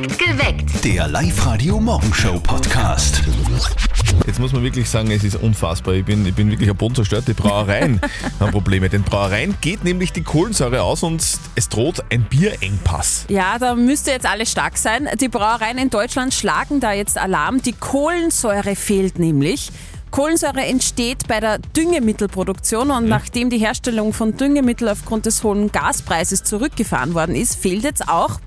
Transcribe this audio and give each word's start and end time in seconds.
Geweckt. 0.00 0.82
Der 0.82 1.06
Live-Radio-Morgenshow-Podcast. 1.08 3.20
Jetzt 4.26 4.38
muss 4.38 4.54
man 4.54 4.62
wirklich 4.62 4.88
sagen, 4.88 5.10
es 5.10 5.24
ist 5.24 5.36
unfassbar. 5.36 5.92
Ich 5.92 6.06
bin, 6.06 6.24
ich 6.24 6.34
bin 6.34 6.50
wirklich 6.50 6.70
am 6.70 6.78
Boden 6.78 6.94
zerstört. 6.94 7.28
Die 7.28 7.34
Brauereien 7.34 8.00
haben 8.40 8.50
Probleme. 8.50 8.88
Den 8.88 9.02
Brauereien 9.02 9.54
geht 9.60 9.84
nämlich 9.84 10.14
die 10.14 10.22
Kohlensäure 10.22 10.82
aus 10.82 11.02
und 11.02 11.22
es 11.54 11.68
droht 11.68 12.02
ein 12.10 12.22
Bierengpass. 12.22 13.26
Ja, 13.28 13.58
da 13.58 13.74
müsste 13.74 14.12
jetzt 14.12 14.24
alles 14.24 14.50
stark 14.50 14.78
sein. 14.78 15.06
Die 15.20 15.28
Brauereien 15.28 15.76
in 15.76 15.90
Deutschland 15.90 16.32
schlagen 16.32 16.80
da 16.80 16.92
jetzt 16.92 17.18
Alarm. 17.18 17.60
Die 17.60 17.74
Kohlensäure 17.74 18.76
fehlt 18.76 19.18
nämlich. 19.18 19.70
Kohlensäure 20.10 20.62
entsteht 20.62 21.28
bei 21.28 21.40
der 21.40 21.58
Düngemittelproduktion 21.58 22.90
und 22.90 23.06
nachdem 23.06 23.50
die 23.50 23.58
Herstellung 23.58 24.14
von 24.14 24.34
Düngemittel 24.36 24.88
aufgrund 24.88 25.26
des 25.26 25.44
hohen 25.44 25.70
Gaspreises 25.70 26.42
zurückgefahren 26.42 27.12
worden 27.14 27.36
ist, 27.36 27.56
fehlt 27.56 27.84
jetzt 27.84 28.08
auch 28.08 28.40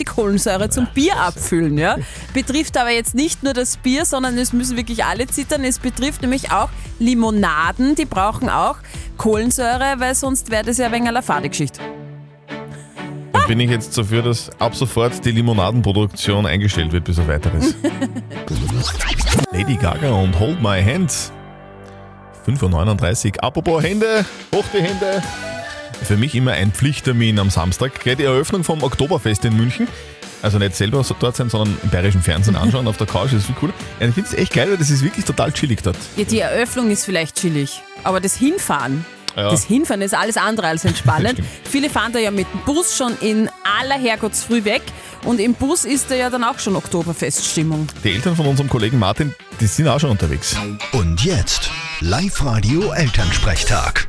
die 0.00 0.04
Kohlensäure 0.04 0.68
zum 0.70 0.88
Bier 0.92 1.16
abfüllen. 1.16 1.78
Ja? 1.78 1.96
Betrifft 2.34 2.76
aber 2.76 2.90
jetzt 2.90 3.14
nicht 3.14 3.42
nur 3.42 3.52
das 3.52 3.76
Bier, 3.76 4.04
sondern 4.04 4.36
es 4.38 4.52
müssen 4.52 4.76
wirklich 4.76 5.04
alle 5.04 5.26
zittern. 5.26 5.62
Es 5.64 5.78
betrifft 5.78 6.22
nämlich 6.22 6.50
auch 6.50 6.70
Limonaden, 6.98 7.94
die 7.94 8.06
brauchen 8.06 8.48
auch 8.48 8.76
Kohlensäure, 9.16 9.94
weil 9.98 10.14
sonst 10.14 10.50
wäre 10.50 10.64
das 10.64 10.78
ja 10.78 10.86
ein 10.86 10.92
wenig 10.92 11.08
eine 11.08 11.22
Fadegeschichte. 11.22 11.80
Dann 13.32 13.46
bin 13.46 13.60
ich 13.60 13.70
jetzt 13.70 13.96
dafür, 13.96 14.22
dass 14.22 14.50
ab 14.58 14.74
sofort 14.74 15.24
die 15.24 15.30
Limonadenproduktion 15.30 16.46
eingestellt 16.46 16.92
wird 16.92 17.04
bis 17.04 17.18
auf 17.18 17.28
weiteres. 17.28 17.74
Lady 19.52 19.76
Gaga 19.76 20.10
und 20.10 20.38
Hold 20.38 20.60
My 20.62 20.82
Hand. 20.82 21.32
5.39 22.46 23.36
Uhr. 23.36 23.44
Apropos 23.44 23.82
Hände, 23.82 24.24
hoch 24.54 24.64
die 24.72 24.82
Hände. 24.82 25.22
Für 26.04 26.16
mich 26.16 26.34
immer 26.34 26.52
ein 26.52 26.72
Pflichttermin 26.72 27.38
am 27.38 27.50
Samstag. 27.50 28.00
Gleich 28.00 28.16
die 28.16 28.24
Eröffnung 28.24 28.64
vom 28.64 28.82
Oktoberfest 28.82 29.44
in 29.44 29.56
München. 29.56 29.86
Also 30.42 30.58
nicht 30.58 30.74
selber 30.74 31.04
so 31.04 31.14
dort 31.18 31.36
sein, 31.36 31.50
sondern 31.50 31.76
im 31.82 31.90
bayerischen 31.90 32.22
Fernsehen 32.22 32.56
anschauen 32.56 32.88
auf 32.88 32.96
der 32.96 33.06
Couch, 33.06 33.26
das 33.32 33.40
ist 33.40 33.46
viel 33.46 33.54
cooler. 33.56 33.74
Ja, 34.00 34.08
ich 34.08 34.14
finde 34.14 34.30
es 34.30 34.34
echt 34.36 34.54
geil, 34.54 34.70
weil 34.70 34.78
das 34.78 34.88
ist 34.90 35.02
wirklich 35.04 35.24
total 35.26 35.52
chillig 35.52 35.82
dort. 35.82 35.96
Ja, 36.16 36.24
die 36.24 36.38
Eröffnung 36.40 36.90
ist 36.90 37.04
vielleicht 37.04 37.36
chillig, 37.36 37.82
aber 38.04 38.20
das 38.20 38.36
Hinfahren, 38.36 39.04
Ja. 39.36 39.50
das 39.50 39.64
Hinfahren 39.64 40.00
ist 40.00 40.14
alles 40.14 40.38
andere 40.38 40.68
als 40.68 40.86
entspannend. 40.86 41.40
Viele 41.70 41.90
fahren 41.90 42.12
da 42.14 42.18
ja 42.18 42.30
mit 42.30 42.46
dem 42.52 42.60
Bus 42.64 42.96
schon 42.96 43.12
in 43.20 43.50
aller 43.80 43.98
Herrgottsfrüh 44.00 44.64
weg 44.64 44.80
und 45.24 45.40
im 45.40 45.52
Bus 45.52 45.84
ist 45.84 46.10
da 46.10 46.14
ja 46.14 46.30
dann 46.30 46.42
auch 46.42 46.58
schon 46.58 46.74
Oktoberfeststimmung. 46.74 47.86
Die 48.02 48.14
Eltern 48.14 48.34
von 48.34 48.46
unserem 48.46 48.70
Kollegen 48.70 48.98
Martin, 48.98 49.34
die 49.60 49.66
sind 49.66 49.88
auch 49.88 50.00
schon 50.00 50.08
unterwegs. 50.10 50.56
Und 50.92 51.22
jetzt 51.22 51.68
Live-Radio-Elternsprechtag. 52.00 54.08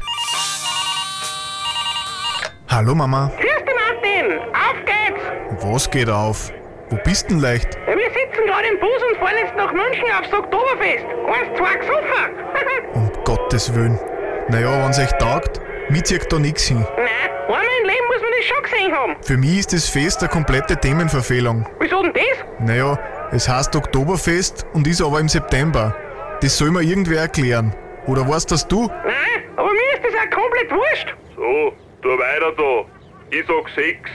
Hallo 2.71 2.95
Mama, 2.95 3.29
Grüß 3.35 3.65
dich, 3.65 3.75
Martin. 3.75 4.39
Auf 4.53 4.85
geht's. 4.85 5.21
was 5.61 5.91
geht 5.91 6.09
auf? 6.09 6.53
Wo 6.89 6.95
bist 7.03 7.29
denn 7.29 7.39
leicht? 7.39 7.77
Wir 7.85 7.95
sitzen 7.95 8.45
gerade 8.47 8.67
im 8.69 8.79
Bus 8.79 9.03
und 9.11 9.17
fahren 9.17 9.35
jetzt 9.43 9.57
nach 9.57 9.73
München 9.73 10.05
aufs 10.17 10.31
Oktoberfest. 10.31 11.05
Eins, 11.27 11.57
zwei 11.57 11.75
gesoffen. 11.75 12.93
Um 12.93 13.11
Gottes 13.25 13.75
Willen. 13.75 13.99
Naja, 14.47 14.85
wenn's 14.85 14.99
euch 14.99 15.11
taugt, 15.19 15.59
mir 15.89 16.01
zieht 16.01 16.31
da 16.31 16.39
nix 16.39 16.63
hin. 16.69 16.85
Nein, 16.95 17.07
einmal 17.41 17.61
im 17.81 17.87
Leben 17.89 18.05
muss 18.07 18.21
man 18.21 18.31
das 18.37 18.45
schon 18.45 18.63
gesehen 18.63 18.91
haben. 18.93 19.15
Für 19.21 19.35
mich 19.37 19.59
ist 19.59 19.73
das 19.73 19.89
Fest 19.89 20.21
eine 20.21 20.29
komplette 20.29 20.77
Themenverfehlung. 20.77 21.67
Wieso 21.79 22.01
denn 22.03 22.13
das? 22.13 22.65
Naja, 22.65 22.97
es 23.33 23.49
heißt 23.49 23.75
Oktoberfest 23.75 24.65
und 24.71 24.87
ist 24.87 25.01
aber 25.01 25.19
im 25.19 25.27
September. 25.27 25.93
Das 26.41 26.57
soll 26.57 26.71
mir 26.71 26.83
irgendwer 26.83 27.19
erklären. 27.23 27.75
Oder 28.07 28.25
weißt 28.27 28.49
das 28.49 28.65
du? 28.65 28.87
Nein, 28.87 29.43
aber 29.57 29.69
mir 29.71 29.93
ist 29.93 30.05
das 30.05 30.13
auch 30.15 30.37
komplett 30.37 30.71
wurscht. 30.71 31.15
So, 31.35 31.73
tu 32.01 32.09
weiter 32.09 32.51
da. 32.57 32.85
Ich 33.29 33.45
sag 33.47 33.69
6. 33.75 34.09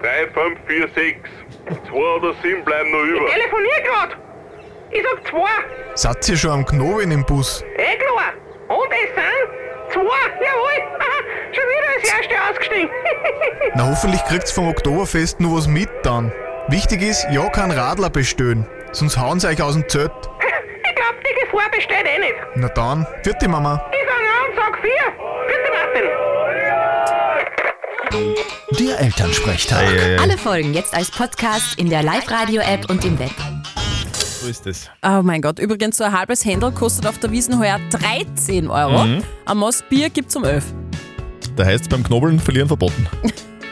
3, 0.00 0.28
5, 0.32 0.58
4, 0.66 0.88
6. 0.94 1.30
2 1.88 1.94
oder 1.94 2.34
7 2.42 2.64
bleiben 2.64 2.90
noch 2.90 3.02
über. 3.04 3.26
Telefonier 3.30 3.80
grad. 3.84 4.16
Ich 4.90 5.02
sag 5.02 5.26
zwei. 5.28 5.48
Seid 5.94 6.28
ihr 6.28 6.36
schon 6.36 6.50
am 6.52 6.66
Knoben 6.66 7.10
im 7.10 7.24
Bus? 7.24 7.64
Eh 7.76 7.96
klar. 7.96 8.32
Und 8.68 8.92
es 8.92 9.14
sind 9.14 9.92
zwei. 9.92 10.00
Jawohl. 10.00 10.76
schon 11.52 11.64
wieder 11.64 11.88
als 11.96 12.14
Erste 12.14 12.34
ausgestiegen. 12.50 12.90
Na 13.74 13.88
hoffentlich 13.90 14.24
kriegt's 14.24 14.52
vom 14.52 14.68
Oktoberfest 14.68 15.40
nur 15.40 15.56
was 15.56 15.66
mit 15.66 15.88
dann. 16.02 16.32
Wichtig 16.68 17.02
ist, 17.02 17.26
ja 17.30 17.48
kein 17.50 17.70
Radler 17.70 18.10
bestellen, 18.10 18.66
sonst 18.92 19.16
hauen 19.18 19.38
sie 19.38 19.48
euch 19.48 19.62
aus 19.62 19.74
dem 19.74 19.88
Zelt. 19.88 20.10
ich 20.10 20.94
glaub, 20.94 21.14
die 21.20 21.44
Gefahr 21.44 21.70
besteht 21.70 22.06
eh 22.06 22.18
nicht. 22.18 22.34
Na 22.56 22.68
dann, 22.68 23.06
vierte 23.22 23.48
Mama. 23.48 23.88
Ich 23.92 24.08
fang 24.08 24.26
an 24.26 24.50
und 24.50 24.56
sag 24.56 24.82
vier. 28.16 28.34
Bitte, 28.34 28.44
Martin. 28.72 28.86
Der 28.86 29.00
Elternsprechtag. 29.00 30.20
Alle 30.20 30.38
Folgen 30.38 30.74
jetzt 30.74 30.94
als 30.94 31.10
Podcast 31.10 31.78
in 31.78 31.90
der 31.90 32.02
Live-Radio-App 32.02 32.90
und 32.90 33.04
im 33.04 33.18
Web. 33.18 33.30
So 34.40 34.48
ist 34.48 34.66
es. 34.66 34.90
Oh 35.02 35.22
mein 35.22 35.42
Gott, 35.42 35.58
übrigens 35.58 35.96
so 35.96 36.04
ein 36.04 36.12
halbes 36.12 36.44
Händel 36.44 36.72
kostet 36.72 37.06
auf 37.06 37.18
der 37.18 37.30
Wiesen 37.30 37.58
heuer 37.58 37.80
13 37.90 38.68
Euro. 38.68 39.04
Mhm. 39.04 39.22
Ein 39.44 39.56
Maß 39.56 39.84
Bier 39.88 40.10
gibt's 40.10 40.36
um 40.36 40.44
11. 40.44 40.64
Da 41.56 41.64
heißt 41.64 41.88
beim 41.88 42.02
Knobeln 42.02 42.38
verlieren 42.38 42.68
verboten. 42.68 43.08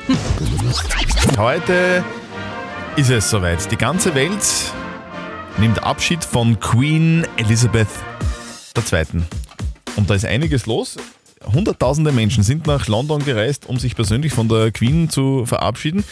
Heute 1.38 2.04
ist 2.96 3.10
es 3.10 3.30
soweit. 3.30 3.70
Die 3.70 3.76
ganze 3.76 4.14
Welt 4.14 4.44
nimmt 5.58 5.82
Abschied 5.82 6.24
von 6.24 6.58
Queen 6.60 7.26
Elizabeth 7.36 7.88
II. 8.76 9.22
Und 9.96 10.10
da 10.10 10.14
ist 10.14 10.24
einiges 10.24 10.66
los. 10.66 10.96
Hunderttausende 11.52 12.12
Menschen 12.12 12.42
sind 12.42 12.66
nach 12.66 12.88
London 12.88 13.24
gereist, 13.24 13.66
um 13.66 13.78
sich 13.78 13.94
persönlich 13.94 14.32
von 14.32 14.48
der 14.48 14.72
Queen 14.72 15.08
zu 15.10 15.46
verabschieden. 15.46 16.04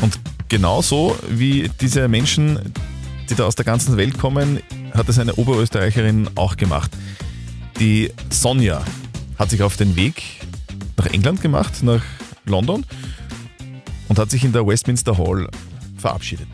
Und 0.00 0.18
genauso 0.48 1.16
wie 1.28 1.70
diese 1.80 2.08
Menschen, 2.08 2.72
die 3.28 3.34
da 3.34 3.44
aus 3.44 3.54
der 3.54 3.64
ganzen 3.64 3.96
Welt 3.96 4.18
kommen, 4.18 4.60
hat 4.92 5.08
es 5.08 5.18
eine 5.18 5.34
Oberösterreicherin 5.34 6.30
auch 6.34 6.56
gemacht. 6.56 6.90
Die 7.78 8.10
Sonja 8.30 8.82
hat 9.38 9.50
sich 9.50 9.62
auf 9.62 9.76
den 9.76 9.94
Weg 9.96 10.22
nach 10.96 11.06
England 11.06 11.40
gemacht, 11.40 11.82
nach 11.82 12.02
London 12.44 12.84
und 14.08 14.18
hat 14.18 14.30
sich 14.30 14.44
in 14.44 14.52
der 14.52 14.66
Westminster 14.66 15.16
Hall 15.16 15.48
verabschiedet. 15.96 16.48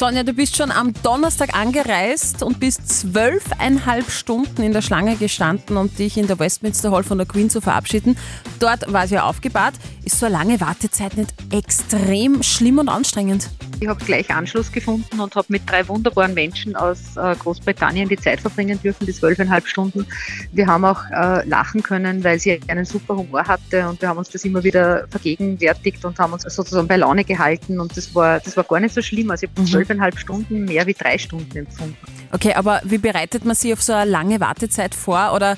Sonja, 0.00 0.22
du 0.22 0.32
bist 0.32 0.56
schon 0.56 0.70
am 0.70 0.94
Donnerstag 1.02 1.54
angereist 1.54 2.42
und 2.42 2.58
bist 2.58 2.88
zwölfeinhalb 2.88 4.10
Stunden 4.10 4.62
in 4.62 4.72
der 4.72 4.80
Schlange 4.80 5.14
gestanden, 5.16 5.76
um 5.76 5.94
dich 5.94 6.16
in 6.16 6.26
der 6.26 6.38
Westminster 6.38 6.90
Hall 6.90 7.04
von 7.04 7.18
der 7.18 7.26
Queen 7.26 7.50
zu 7.50 7.60
verabschieden. 7.60 8.16
Dort 8.60 8.90
war 8.90 9.06
sie 9.06 9.16
ja 9.16 9.24
aufgebahrt. 9.24 9.74
Ist 10.02 10.18
so 10.18 10.24
eine 10.24 10.36
lange 10.38 10.58
Wartezeit 10.58 11.18
nicht 11.18 11.34
extrem 11.52 12.42
schlimm 12.42 12.78
und 12.78 12.88
anstrengend? 12.88 13.50
Ich 13.82 13.88
habe 13.88 14.02
gleich 14.04 14.30
Anschluss 14.30 14.70
gefunden 14.72 15.20
und 15.20 15.34
habe 15.34 15.46
mit 15.48 15.68
drei 15.68 15.86
wunderbaren 15.88 16.34
Menschen 16.34 16.76
aus 16.76 17.16
äh, 17.16 17.34
Großbritannien 17.34 18.08
die 18.08 18.16
Zeit 18.16 18.40
verbringen 18.40 18.78
dürfen, 18.82 19.06
die 19.06 19.12
zwölfeinhalb 19.12 19.66
Stunden. 19.66 20.06
Wir 20.52 20.66
haben 20.66 20.84
auch 20.84 21.02
äh, 21.10 21.46
lachen 21.48 21.82
können, 21.82 22.22
weil 22.22 22.38
sie 22.38 22.60
einen 22.68 22.84
super 22.84 23.16
Humor 23.16 23.46
hatte 23.46 23.88
und 23.88 24.00
wir 24.02 24.08
haben 24.08 24.18
uns 24.18 24.28
das 24.28 24.44
immer 24.44 24.62
wieder 24.64 25.06
vergegenwärtigt 25.08 26.04
und 26.04 26.18
haben 26.18 26.34
uns 26.34 26.42
sozusagen 26.42 26.88
bei 26.88 26.96
Laune 26.96 27.24
gehalten 27.24 27.80
und 27.80 27.96
das 27.96 28.14
war, 28.14 28.40
das 28.40 28.54
war 28.56 28.64
gar 28.64 28.80
nicht 28.80 28.94
so 28.94 29.00
schlimm. 29.00 29.30
Also 29.30 29.46
ich 29.46 29.50
habe 29.50 29.62
zwölfeinhalb 29.90 30.18
Stunden 30.18 30.64
mehr 30.64 30.86
wie 30.86 30.94
drei 30.94 31.18
Stunden 31.18 31.58
empfunden. 31.58 31.96
Okay, 32.32 32.54
aber 32.54 32.80
wie 32.84 32.98
bereitet 32.98 33.44
man 33.44 33.56
sich 33.56 33.72
auf 33.72 33.82
so 33.82 33.92
eine 33.92 34.10
lange 34.10 34.40
Wartezeit 34.40 34.94
vor? 34.94 35.32
Oder 35.34 35.56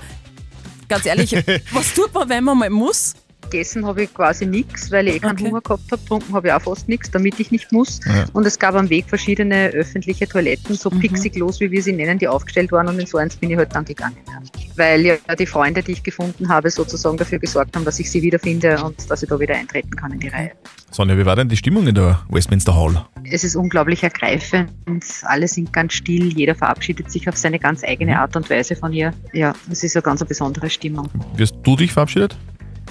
ganz 0.88 1.06
ehrlich, 1.06 1.32
was 1.72 1.94
tut 1.94 2.12
man, 2.14 2.28
wenn 2.28 2.44
man 2.44 2.58
mal 2.58 2.70
muss? 2.70 3.14
Gegessen 3.52 3.86
habe 3.86 4.04
ich 4.04 4.14
quasi 4.14 4.46
nichts, 4.46 4.90
weil 4.90 5.08
ich 5.08 5.16
eh 5.16 5.18
keinen 5.18 5.32
Okay. 5.32 5.44
Hunger 5.44 5.60
gehabt 5.60 5.92
habe. 5.92 6.04
Trunken 6.06 6.34
habe 6.34 6.48
ich 6.48 6.54
auch 6.54 6.62
fast 6.62 6.88
nichts, 6.88 7.10
damit 7.10 7.38
ich 7.38 7.50
nicht 7.50 7.70
muss. 7.70 8.00
Ja. 8.06 8.24
Und 8.32 8.46
es 8.46 8.58
gab 8.58 8.74
am 8.74 8.88
Weg 8.88 9.04
verschiedene 9.06 9.68
öffentliche 9.68 10.26
Toiletten, 10.26 10.74
so 10.74 10.88
pixiglos, 10.90 11.60
wie 11.60 11.70
wir 11.70 11.82
sie 11.82 11.92
nennen, 11.92 12.18
die 12.18 12.28
aufgestellt 12.28 12.72
waren. 12.72 12.88
Und 12.88 12.98
in 12.98 13.06
so 13.06 13.18
eins 13.18 13.36
bin 13.36 13.50
ich 13.50 13.56
halt 13.58 13.74
dann 13.74 13.84
gegangen. 13.84 14.16
Weil 14.76 15.02
ja 15.02 15.16
die 15.38 15.46
Freunde, 15.46 15.82
die 15.82 15.92
ich 15.92 16.02
gefunden 16.02 16.48
habe, 16.48 16.70
sozusagen 16.70 17.18
dafür 17.18 17.38
gesorgt 17.38 17.76
haben, 17.76 17.84
dass 17.84 18.00
ich 18.00 18.10
sie 18.10 18.22
wiederfinde 18.22 18.82
und 18.82 19.10
dass 19.10 19.22
ich 19.22 19.28
da 19.28 19.38
wieder 19.38 19.54
eintreten 19.54 19.94
kann 19.94 20.12
in 20.12 20.20
die 20.20 20.28
Reihe. 20.28 20.52
Sonja, 20.90 21.16
wie 21.16 21.24
war 21.24 21.36
denn 21.36 21.48
die 21.48 21.56
Stimmung 21.56 21.86
in 21.86 21.94
der 21.94 22.22
Westminster 22.30 22.74
Hall? 22.74 23.04
Es 23.30 23.44
ist 23.44 23.56
unglaublich 23.56 24.02
ergreifend. 24.02 24.70
Alle 25.22 25.48
sind 25.48 25.72
ganz 25.72 25.94
still. 25.94 26.32
Jeder 26.32 26.54
verabschiedet 26.54 27.10
sich 27.10 27.28
auf 27.28 27.36
seine 27.36 27.58
ganz 27.58 27.84
eigene 27.84 28.18
Art 28.18 28.34
und 28.36 28.48
Weise 28.50 28.76
von 28.76 28.92
ihr. 28.92 29.12
Ja, 29.32 29.54
es 29.70 29.84
ist 29.84 29.96
eine 29.96 30.02
ganz 30.02 30.24
besondere 30.24 30.68
Stimmung. 30.68 31.08
Wirst 31.36 31.54
du 31.62 31.76
dich 31.76 31.92
verabschiedet? 31.92 32.36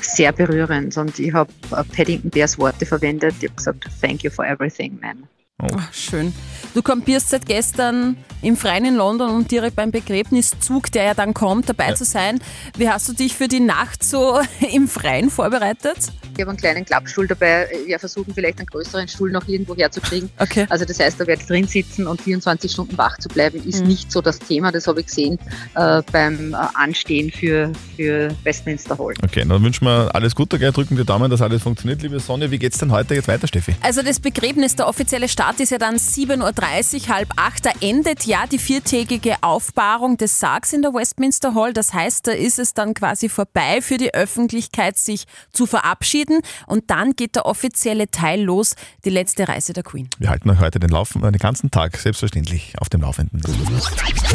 Sehr 0.01 0.31
berührend. 0.31 0.97
Und 0.97 1.19
ich 1.19 1.33
habe 1.33 1.51
äh, 1.71 1.83
Paddington 1.95 2.29
Bears 2.29 2.57
Worte 2.57 2.85
verwendet. 2.85 3.35
Ich 3.39 3.49
habe 3.49 3.55
gesagt, 3.55 3.87
thank 4.01 4.23
you 4.23 4.31
for 4.31 4.45
everything, 4.45 4.99
man. 4.99 5.27
Ach, 5.61 5.93
schön. 5.93 6.33
Du 6.73 6.81
kampierst 6.81 7.29
seit 7.29 7.45
gestern 7.45 8.17
im 8.41 8.57
Freien 8.57 8.85
in 8.85 8.95
London, 8.95 9.29
um 9.29 9.47
direkt 9.47 9.75
beim 9.75 9.91
Begräbniszug, 9.91 10.91
der 10.91 11.03
ja 11.03 11.13
dann 11.13 11.33
kommt, 11.33 11.69
dabei 11.69 11.93
zu 11.93 12.05
sein. 12.05 12.39
Wie 12.77 12.89
hast 12.89 13.07
du 13.07 13.13
dich 13.13 13.35
für 13.35 13.47
die 13.47 13.59
Nacht 13.59 14.03
so 14.03 14.39
im 14.73 14.87
Freien 14.87 15.29
vorbereitet? 15.29 15.97
Ich 16.33 16.41
habe 16.41 16.51
einen 16.51 16.57
kleinen 16.57 16.85
Klappstuhl 16.85 17.27
dabei. 17.27 17.67
Wir 17.85 17.99
versuchen 17.99 18.33
vielleicht 18.33 18.59
einen 18.59 18.67
größeren 18.67 19.07
Stuhl 19.07 19.31
noch 19.31 19.47
irgendwo 19.47 19.75
herzukriegen. 19.75 20.29
Okay. 20.39 20.65
Also 20.69 20.85
das 20.85 20.99
heißt, 20.99 21.19
da 21.19 21.27
werde 21.27 21.41
ich 21.41 21.47
drin 21.47 21.67
sitzen 21.67 22.07
und 22.07 22.21
24 22.21 22.71
Stunden 22.71 22.97
wach 22.97 23.17
zu 23.17 23.27
bleiben, 23.27 23.61
ist 23.67 23.85
nicht 23.85 24.11
so 24.11 24.21
das 24.21 24.39
Thema. 24.39 24.71
Das 24.71 24.87
habe 24.87 25.01
ich 25.01 25.07
gesehen 25.07 25.37
äh, 25.75 26.01
beim 26.11 26.53
äh, 26.53 26.57
Anstehen 26.73 27.31
für, 27.31 27.71
für 27.97 28.29
Westminster 28.43 28.97
Hall. 28.97 29.13
Okay, 29.23 29.45
dann 29.47 29.61
wünschen 29.61 29.85
wir 29.85 30.09
alles 30.15 30.33
Gute, 30.33 30.57
gell? 30.57 30.71
drücken 30.71 30.95
die 30.95 31.03
Daumen, 31.03 31.29
dass 31.29 31.41
alles 31.41 31.61
funktioniert. 31.61 32.01
Liebe 32.01 32.19
Sonja, 32.19 32.49
wie 32.49 32.57
geht's 32.57 32.77
denn 32.77 32.91
heute 32.91 33.13
jetzt 33.13 33.27
weiter, 33.27 33.47
Steffi? 33.47 33.75
Also 33.81 34.01
das 34.01 34.19
Begräbnis, 34.19 34.75
der 34.75 34.87
offizielle 34.87 35.27
Start 35.27 35.50
Start 35.51 35.59
ist 35.59 35.71
ja 35.71 35.77
dann 35.79 35.97
7.30 35.97 37.09
Uhr, 37.09 37.13
halb 37.13 37.33
acht. 37.35 37.65
Da 37.65 37.71
endet 37.81 38.25
ja 38.25 38.47
die 38.47 38.57
viertägige 38.57 39.35
Aufbahrung 39.41 40.15
des 40.15 40.39
Sargs 40.39 40.71
in 40.71 40.81
der 40.81 40.93
Westminster 40.93 41.55
Hall. 41.55 41.73
Das 41.73 41.93
heißt, 41.93 42.27
da 42.27 42.31
ist 42.31 42.57
es 42.57 42.73
dann 42.73 42.93
quasi 42.93 43.27
vorbei 43.27 43.81
für 43.81 43.97
die 43.97 44.13
Öffentlichkeit, 44.13 44.97
sich 44.97 45.25
zu 45.51 45.65
verabschieden. 45.65 46.39
Und 46.67 46.89
dann 46.89 47.17
geht 47.17 47.35
der 47.35 47.47
offizielle 47.47 48.09
Teil 48.09 48.41
los, 48.41 48.75
die 49.03 49.09
letzte 49.09 49.49
Reise 49.49 49.73
der 49.73 49.83
Queen. 49.83 50.07
Wir 50.19 50.29
halten 50.29 50.49
euch 50.49 50.59
heute 50.59 50.79
den, 50.79 50.89
Lauf, 50.89 51.15
äh, 51.15 51.19
den 51.19 51.33
ganzen 51.33 51.69
Tag 51.69 51.97
selbstverständlich 51.97 52.75
auf 52.79 52.87
dem 52.87 53.01
Laufenden. 53.01 53.41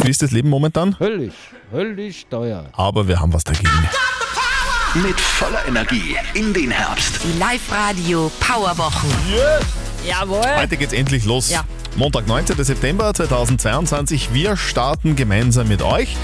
Wie 0.02 0.10
ist 0.10 0.20
das 0.20 0.32
Leben 0.32 0.50
momentan? 0.50 1.00
Höllisch, 1.00 1.32
höllisch 1.72 2.26
teuer. 2.28 2.68
Aber 2.74 3.08
wir 3.08 3.20
haben 3.20 3.32
was 3.32 3.44
dagegen. 3.44 3.70
Mit 4.96 5.18
voller 5.18 5.66
Energie 5.66 6.14
in 6.34 6.52
den 6.52 6.70
Herbst. 6.70 7.20
Die 7.24 7.38
Live-Radio 7.38 8.30
Powerwochen. 8.38 9.10
Jawohl. 10.06 10.56
Heute 10.56 10.76
geht's 10.76 10.92
endlich 10.92 11.24
los. 11.24 11.50
Ja. 11.50 11.64
Montag, 11.96 12.26
19. 12.28 12.62
September 12.62 13.12
2022. 13.12 14.32
Wir 14.32 14.56
starten 14.56 15.16
gemeinsam 15.16 15.66
mit 15.66 15.82
euch 15.82 16.16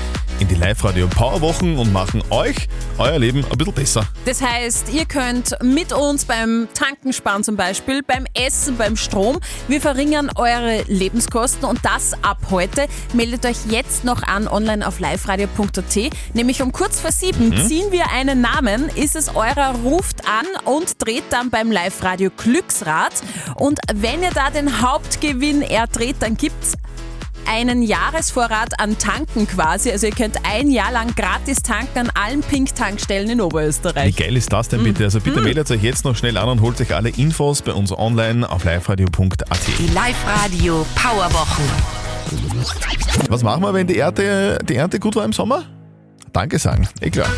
in 0.43 0.49
die 0.49 0.57
Live-Radio 0.57 1.07
Powerwochen 1.07 1.79
und 1.79 1.93
machen 1.93 2.21
euch 2.31 2.67
euer 2.99 3.17
Leben 3.17 3.45
ein 3.49 3.57
bisschen 3.59 3.75
besser. 3.75 4.07
Das 4.25 4.43
heißt, 4.43 4.93
ihr 4.93 5.05
könnt 5.05 5.57
mit 5.63 5.93
uns 5.93 6.25
beim 6.25 6.67
Tanken 6.75 7.13
sparen 7.13 7.45
zum 7.45 7.55
Beispiel, 7.55 8.03
beim 8.03 8.27
Essen, 8.35 8.77
beim 8.77 8.97
Strom. 8.97 9.39
Wir 9.69 9.81
verringern 9.81 10.31
eure 10.35 10.83
Lebenskosten 10.89 11.65
und 11.65 11.85
das 11.85 12.15
ab 12.25 12.39
heute. 12.51 12.89
Meldet 13.13 13.47
euch 13.47 13.67
jetzt 13.69 14.03
noch 14.03 14.25
an 14.25 14.49
online 14.49 14.85
auf 14.85 14.99
liveradio.at. 14.99 16.11
Nämlich 16.35 16.61
um 16.61 16.73
kurz 16.73 16.99
vor 16.99 17.13
sieben 17.13 17.57
ziehen 17.69 17.93
wir 17.93 18.11
einen 18.11 18.41
Namen. 18.41 18.89
Ist 18.97 19.15
es 19.15 19.37
eurer, 19.37 19.77
ruft 19.85 20.27
an 20.27 20.47
und 20.65 21.01
dreht 21.01 21.25
dann 21.31 21.51
beim 21.51 21.71
Live-Radio 21.71 22.31
Glücksrad. 22.37 23.13
Und 23.55 23.79
wenn 23.95 24.25
ihr 24.25 24.33
da 24.33 24.51
den 24.51 24.83
Hauptgewinn 24.83 25.63
erdreht, 25.63 26.17
dann 26.19 26.37
gibt's 26.37 26.73
einen 27.49 27.83
Jahresvorrat 27.83 28.79
an 28.81 28.99
Tanken 28.99 29.47
quasi. 29.47 29.91
Also 29.91 30.07
ihr 30.07 30.15
könnt 30.15 30.37
ein 30.45 30.71
Jahr 30.71 30.93
lang 30.93 31.15
gratis 31.15 31.63
tanken 31.63 31.99
an 31.99 32.11
allen 32.15 32.41
Pink-Tankstellen 32.43 33.31
in 33.31 33.39
Wie 33.39 33.43
Oberösterreich. 33.43 34.17
geil 34.17 34.37
ist 34.37 34.53
das 34.53 34.69
denn 34.69 34.83
bitte? 34.83 35.05
Also 35.05 35.21
bitte 35.21 35.41
meldet 35.41 35.71
euch 35.71 35.83
jetzt 35.83 36.05
noch 36.05 36.17
schnell 36.17 36.37
an 36.37 36.49
und 36.49 36.61
holt 36.61 36.81
euch 36.81 36.95
alle 36.95 37.11
Infos 37.11 37.63
bei 37.63 37.73
uns 37.73 37.93
online 37.97 38.49
auf 38.49 38.65
liveradio.at. 38.65 39.61
Die 39.79 39.87
Live-Radio 39.89 40.87
Powerwochen. 40.95 41.65
Was 43.29 43.43
machen 43.43 43.63
wir, 43.63 43.75
wenn 43.75 43.87
die 43.87 43.99
Ernte, 43.99 44.59
die 44.69 44.77
Ernte 44.77 44.99
gut 44.99 45.17
war 45.17 45.25
im 45.25 45.33
Sommer? 45.33 45.65
Danke 46.33 46.59
sagen, 46.59 46.89
eh 47.01 47.11
klar. 47.11 47.29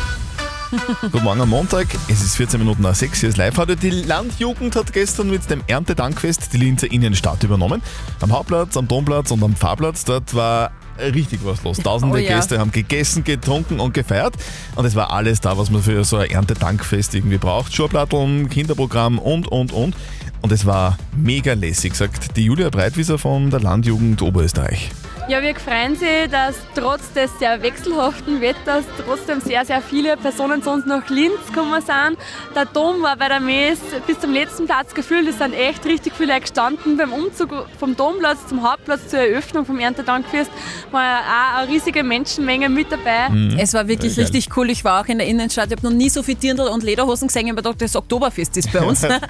Guten 1.00 1.24
Morgen 1.24 1.40
am 1.40 1.50
Montag, 1.50 1.86
es 2.08 2.22
ist 2.22 2.36
14 2.36 2.58
Minuten 2.58 2.82
nach 2.82 2.94
6, 2.94 3.20
hier 3.20 3.28
ist 3.28 3.36
live 3.36 3.58
-Radio. 3.58 3.76
Die 3.76 3.90
Landjugend 3.90 4.74
hat 4.76 4.92
gestern 4.92 5.30
mit 5.30 5.48
dem 5.50 5.62
Erntedankfest 5.66 6.52
die 6.52 6.56
Linzer 6.56 6.90
Innenstadt 6.90 7.42
übernommen. 7.42 7.82
Am 8.20 8.32
Hauptplatz, 8.32 8.76
am 8.76 8.88
Domplatz 8.88 9.30
und 9.30 9.42
am 9.42 9.54
Pfarrplatz, 9.54 10.04
dort 10.04 10.34
war 10.34 10.70
richtig 10.98 11.40
was 11.44 11.62
los. 11.64 11.78
Tausende 11.82 12.16
Oh 12.16 12.18
ja. 12.18 12.36
Gäste 12.36 12.58
haben 12.58 12.72
gegessen, 12.72 13.24
getrunken 13.24 13.80
und 13.80 13.94
gefeiert. 13.94 14.34
Und 14.74 14.84
es 14.84 14.94
war 14.94 15.10
alles 15.10 15.40
da, 15.40 15.58
was 15.58 15.70
man 15.70 15.82
für 15.82 16.04
so 16.04 16.16
ein 16.16 16.30
Erntedankfest 16.30 17.14
irgendwie 17.14 17.38
braucht. 17.38 17.74
Schurplatteln, 17.74 18.48
Kinderprogramm 18.48 19.18
und, 19.18 19.48
und, 19.48 19.72
und. 19.72 19.94
Und 20.40 20.52
es 20.52 20.66
war 20.66 20.98
mega 21.16 21.54
lässig, 21.54 21.94
sagt 21.94 22.36
die 22.36 22.44
Julia 22.44 22.70
Breitwieser 22.70 23.18
von 23.18 23.50
der 23.50 23.60
Landjugend 23.60 24.22
Oberösterreich. 24.22 24.90
Ja, 25.26 25.40
wir 25.40 25.54
freuen 25.54 25.96
sich, 25.96 26.28
dass 26.30 26.54
trotz 26.74 27.10
des 27.14 27.30
sehr 27.38 27.62
wechselhaften 27.62 28.42
Wetters 28.42 28.84
trotzdem 29.06 29.40
sehr, 29.40 29.64
sehr 29.64 29.80
viele 29.80 30.18
Personen 30.18 30.62
zu 30.62 30.70
uns 30.70 30.84
nach 30.84 31.08
Linz 31.08 31.46
gekommen 31.46 31.80
sind. 31.80 32.18
Der 32.54 32.66
Dom 32.66 33.00
war 33.00 33.16
bei 33.16 33.28
der 33.28 33.40
Mess 33.40 33.78
bis 34.06 34.20
zum 34.20 34.34
letzten 34.34 34.66
Platz 34.66 34.92
gefüllt. 34.92 35.26
Es 35.26 35.38
sind 35.38 35.54
echt 35.54 35.86
richtig 35.86 36.12
viele 36.14 36.38
gestanden. 36.38 36.98
Beim 36.98 37.14
Umzug 37.14 37.66
vom 37.80 37.96
Domplatz 37.96 38.46
zum 38.48 38.62
Hauptplatz 38.70 39.08
zur 39.08 39.20
Eröffnung 39.20 39.64
vom 39.64 39.78
Erntedankfest 39.78 40.50
war 40.90 41.20
auch 41.20 41.58
eine 41.60 41.68
riesige 41.72 42.04
Menschenmenge 42.04 42.68
mit 42.68 42.92
dabei. 42.92 43.28
Es 43.58 43.72
war 43.72 43.88
wirklich 43.88 44.16
geil. 44.16 44.26
richtig 44.26 44.54
cool. 44.58 44.68
Ich 44.68 44.84
war 44.84 45.00
auch 45.00 45.06
in 45.06 45.16
der 45.16 45.26
Innenstadt. 45.26 45.70
Ich 45.70 45.76
habe 45.78 45.86
noch 45.86 45.96
nie 45.96 46.10
so 46.10 46.22
viel 46.22 46.34
Dirndl 46.34 46.68
und 46.68 46.82
Lederhosen 46.82 47.28
gesehen. 47.28 47.46
Ich 47.46 47.52
habe 47.52 47.62
gedacht, 47.62 47.80
das 47.80 47.96
Oktoberfest 47.96 48.58
ist 48.58 48.70
bei 48.70 48.80
uns. 48.80 49.00
Nein, 49.00 49.20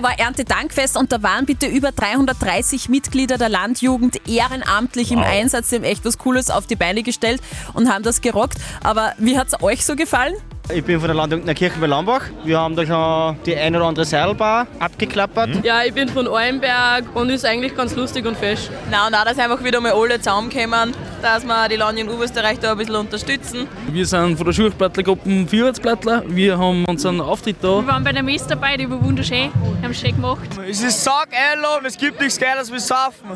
war 0.00 0.16
Erntedankfest 0.16 0.96
und 0.96 1.10
da 1.10 1.20
waren 1.24 1.44
bitte 1.44 1.66
über 1.66 1.90
330 1.90 2.88
Mitglieder 2.88 3.36
der 3.36 3.48
Landjugend 3.48 4.28
ehrenamtlich 4.28 5.10
im 5.10 5.18
Wow. 5.18 5.39
Einsatz. 5.40 5.70
Die 5.70 5.76
haben 5.76 5.84
echt 5.84 6.04
was 6.04 6.18
Cooles 6.18 6.50
auf 6.50 6.66
die 6.66 6.76
Beine 6.76 7.02
gestellt 7.02 7.40
und 7.74 7.92
haben 7.92 8.02
das 8.04 8.20
gerockt. 8.20 8.58
Aber 8.82 9.12
wie 9.18 9.38
hat 9.38 9.48
es 9.48 9.62
euch 9.62 9.84
so 9.84 9.96
gefallen? 9.96 10.34
Ich 10.72 10.84
bin 10.84 11.00
von 11.00 11.08
der 11.08 11.16
Landjugend 11.16 11.48
der 11.48 11.54
Kirche 11.56 11.80
bei 11.80 11.86
Lambach. 11.88 12.22
Wir 12.44 12.60
haben 12.60 12.76
da 12.76 12.86
schon 12.86 13.42
die 13.44 13.56
ein 13.56 13.74
oder 13.74 13.86
andere 13.86 14.04
Seilbar 14.04 14.68
abgeklappert. 14.78 15.64
Ja, 15.64 15.82
ich 15.82 15.92
bin 15.92 16.08
von 16.08 16.28
Eulenberg 16.28 17.04
und 17.14 17.28
ist 17.28 17.44
eigentlich 17.44 17.74
ganz 17.76 17.96
lustig 17.96 18.24
und 18.24 18.36
fesch. 18.36 18.68
Nein, 18.88 19.08
und 19.08 19.14
auch, 19.16 19.24
dass 19.24 19.36
einfach 19.38 19.64
wieder 19.64 19.80
mal 19.80 19.92
alle 19.92 20.18
zusammenkommen, 20.18 20.94
dass 21.22 21.44
wir 21.44 21.68
die 21.68 21.74
Lande 21.74 22.02
in 22.02 22.08
Oberösterreich 22.08 22.60
da 22.60 22.72
ein 22.72 22.78
bisschen 22.78 22.94
unterstützen. 22.94 23.66
Wir 23.90 24.06
sind 24.06 24.36
von 24.36 24.46
der 24.46 24.52
Schulplattlergruppe 24.52 25.46
Vierheitsplattler. 25.48 26.22
Wir 26.28 26.56
haben 26.56 26.84
unseren 26.84 27.20
Auftritt 27.20 27.56
da. 27.60 27.80
Wir 27.80 27.86
waren 27.88 28.04
bei 28.04 28.12
der 28.12 28.22
Mess 28.22 28.46
dabei, 28.46 28.76
die 28.76 28.88
war 28.88 29.02
wunderschön. 29.02 29.50
Haben 29.82 29.90
es 29.90 29.98
schön 30.00 30.14
gemacht. 30.14 30.48
Es 30.68 30.80
ist 30.82 31.02
saugeil 31.02 31.58
und 31.78 31.84
es 31.84 31.98
gibt 31.98 32.20
nichts 32.20 32.38
Geiles 32.38 32.72
wie 32.72 32.78
Saufen. 32.78 33.30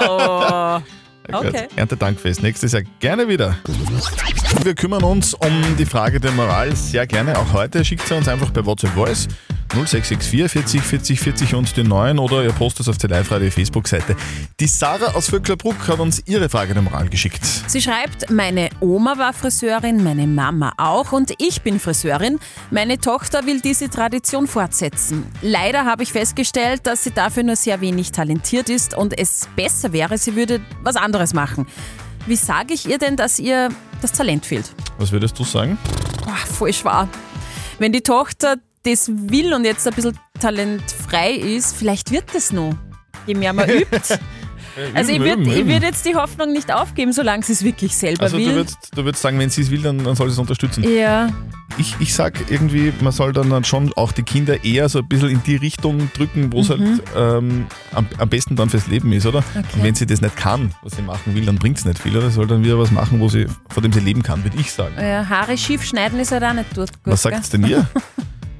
Ja, 0.00 0.82
Okay. 1.32 1.68
Erntedankfest 1.76 2.42
nächstes 2.42 2.72
Jahr 2.72 2.82
gerne 3.00 3.28
wieder. 3.28 3.56
Wir 4.62 4.74
kümmern 4.74 5.04
uns 5.04 5.34
um 5.34 5.76
die 5.78 5.84
Frage 5.84 6.20
der 6.20 6.32
Moral 6.32 6.74
sehr 6.74 7.06
gerne. 7.06 7.38
Auch 7.38 7.52
heute 7.52 7.84
schickt 7.84 8.06
sie 8.06 8.14
uns 8.14 8.28
einfach 8.28 8.52
per 8.52 8.64
WhatsApp 8.64 8.92
Voice 8.92 9.28
0664 9.68 10.48
40 10.48 10.82
40 10.82 11.20
40 11.20 11.54
und 11.54 11.76
den 11.76 11.88
neuen 11.88 12.18
oder 12.18 12.42
ihr 12.42 12.52
postet 12.52 12.80
es 12.80 12.88
auf 12.88 12.98
der 12.98 13.10
Live-Radio 13.10 13.50
Facebook-Seite. 13.50 14.16
Die 14.60 14.66
Sarah 14.66 15.14
aus 15.14 15.28
Vöcklerbruck 15.28 15.88
hat 15.88 16.00
uns 16.00 16.22
ihre 16.26 16.48
Frage 16.48 16.74
der 16.74 16.82
Moral 16.82 17.08
geschickt. 17.08 17.44
Sie 17.44 17.80
schreibt, 17.80 18.30
meine 18.30 18.70
Oma 18.80 19.18
war 19.18 19.32
Friseurin, 19.32 20.02
meine 20.02 20.26
Mama 20.26 20.72
auch 20.78 21.12
und 21.12 21.34
ich 21.38 21.62
bin 21.62 21.78
Friseurin. 21.78 22.38
Meine 22.70 22.98
Tochter 22.98 23.46
will 23.46 23.60
diese 23.60 23.90
Tradition 23.90 24.46
fortsetzen. 24.46 25.26
Leider 25.42 25.84
habe 25.84 26.02
ich 26.02 26.12
festgestellt, 26.12 26.86
dass 26.86 27.04
sie 27.04 27.12
dafür 27.12 27.42
nur 27.42 27.56
sehr 27.56 27.80
wenig 27.80 28.12
talentiert 28.12 28.70
ist 28.70 28.96
und 28.96 29.18
es 29.18 29.48
besser 29.54 29.92
wäre, 29.92 30.18
sie 30.18 30.34
würde 30.34 30.60
was 30.82 30.96
anderes 30.96 31.34
machen. 31.34 31.66
Wie 32.26 32.36
sage 32.36 32.74
ich 32.74 32.86
ihr 32.86 32.98
denn, 32.98 33.16
dass 33.16 33.38
ihr 33.38 33.70
das 34.02 34.12
Talent 34.12 34.44
fehlt? 34.44 34.72
Was 34.98 35.12
würdest 35.12 35.38
du 35.38 35.44
sagen? 35.44 35.78
Boah, 36.24 36.36
voll 36.36 36.72
schwer. 36.72 37.08
Wenn 37.78 37.92
die 37.92 38.02
Tochter 38.02 38.56
das 38.90 39.08
will 39.08 39.52
und 39.54 39.64
jetzt 39.64 39.86
ein 39.86 39.94
bisschen 39.94 40.18
talentfrei 40.40 41.32
ist, 41.32 41.76
vielleicht 41.76 42.10
wird 42.10 42.24
das 42.34 42.52
noch. 42.52 42.74
Je 43.26 43.34
mehr 43.34 43.52
man 43.52 43.68
übt. 43.70 44.18
Also 44.94 45.10
ich 45.10 45.18
würde 45.18 45.44
würd 45.44 45.82
jetzt 45.82 46.06
die 46.06 46.14
Hoffnung 46.14 46.52
nicht 46.52 46.72
aufgeben, 46.72 47.12
solange 47.12 47.42
sie 47.42 47.52
es 47.52 47.64
wirklich 47.64 47.96
selber 47.96 48.22
Also 48.22 48.36
du 48.38 48.46
will. 48.46 48.54
würdest, 48.54 48.76
du 48.94 49.04
würdest 49.04 49.22
sagen, 49.22 49.36
wenn 49.40 49.50
sie 49.50 49.62
es 49.62 49.72
will, 49.72 49.82
dann, 49.82 50.04
dann 50.04 50.14
soll 50.14 50.28
sie 50.28 50.34
es 50.34 50.38
unterstützen. 50.38 50.84
ja. 50.84 51.28
Ich, 51.76 51.94
ich 52.00 52.12
sag 52.14 52.50
irgendwie, 52.50 52.92
man 53.02 53.12
soll 53.12 53.32
dann, 53.32 53.50
dann 53.50 53.62
schon 53.62 53.92
auch 53.92 54.10
die 54.10 54.22
Kinder 54.24 54.64
eher 54.64 54.88
so 54.88 54.98
ein 55.00 55.06
bisschen 55.06 55.28
in 55.28 55.42
die 55.44 55.54
Richtung 55.54 56.10
drücken, 56.12 56.52
wo 56.52 56.60
es 56.60 56.70
halt 56.70 56.80
ähm, 57.14 57.66
am, 57.92 58.08
am 58.18 58.28
besten 58.28 58.56
dann 58.56 58.68
fürs 58.70 58.88
Leben 58.88 59.12
ist, 59.12 59.26
oder? 59.26 59.44
Und 59.54 59.82
wenn 59.84 59.94
sie 59.94 60.04
das 60.06 60.20
nicht 60.20 60.34
kann, 60.36 60.72
was 60.82 60.96
sie 60.96 61.02
machen 61.02 61.36
will, 61.36 61.44
dann 61.44 61.56
bringt 61.56 61.78
es 61.78 61.84
nicht 61.84 62.00
viel, 62.00 62.16
oder? 62.16 62.30
Soll 62.30 62.46
dann 62.48 62.64
wieder 62.64 62.78
was 62.80 62.90
machen, 62.90 63.20
wo 63.20 63.28
sie, 63.28 63.46
von 63.68 63.82
dem 63.82 63.92
sie 63.92 64.00
leben 64.00 64.22
kann, 64.24 64.42
würde 64.42 64.56
ich 64.58 64.72
sagen. 64.72 64.94
Ja, 64.98 65.28
Haare 65.28 65.56
schief 65.56 65.84
schneiden 65.84 66.18
ist 66.18 66.32
halt 66.32 66.42
auch 66.42 66.52
nicht 66.54 66.74
gut. 66.74 66.88
was 67.04 67.22
sagt 67.22 67.52
denn 67.52 67.64
ihr? 67.64 67.86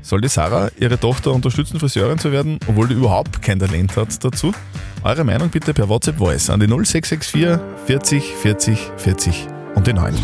Soll 0.09 0.23
die 0.23 0.29
Sarah 0.29 0.71
ihre 0.81 0.99
Tochter 0.99 1.35
unterstützen, 1.35 1.79
Friseurin 1.79 2.19
zu 2.19 2.33
werden, 2.33 2.59
obwohl 2.67 2.89
die 2.89 2.95
überhaupt 2.95 3.43
kein 3.43 3.59
Talent 3.59 3.95
hat 3.95 4.25
dazu? 4.25 4.55
Eure 5.03 5.23
Meinung 5.23 5.51
bitte 5.51 5.75
per 5.75 5.87
WhatsApp 5.91 6.17
Voice 6.17 6.49
an 6.49 6.61
die 6.61 6.67
0664 6.67 7.61
40 7.85 8.23
40 8.25 8.79
40 8.97 9.47
und 9.75 9.87
die 9.87 9.93
9. 9.93 10.15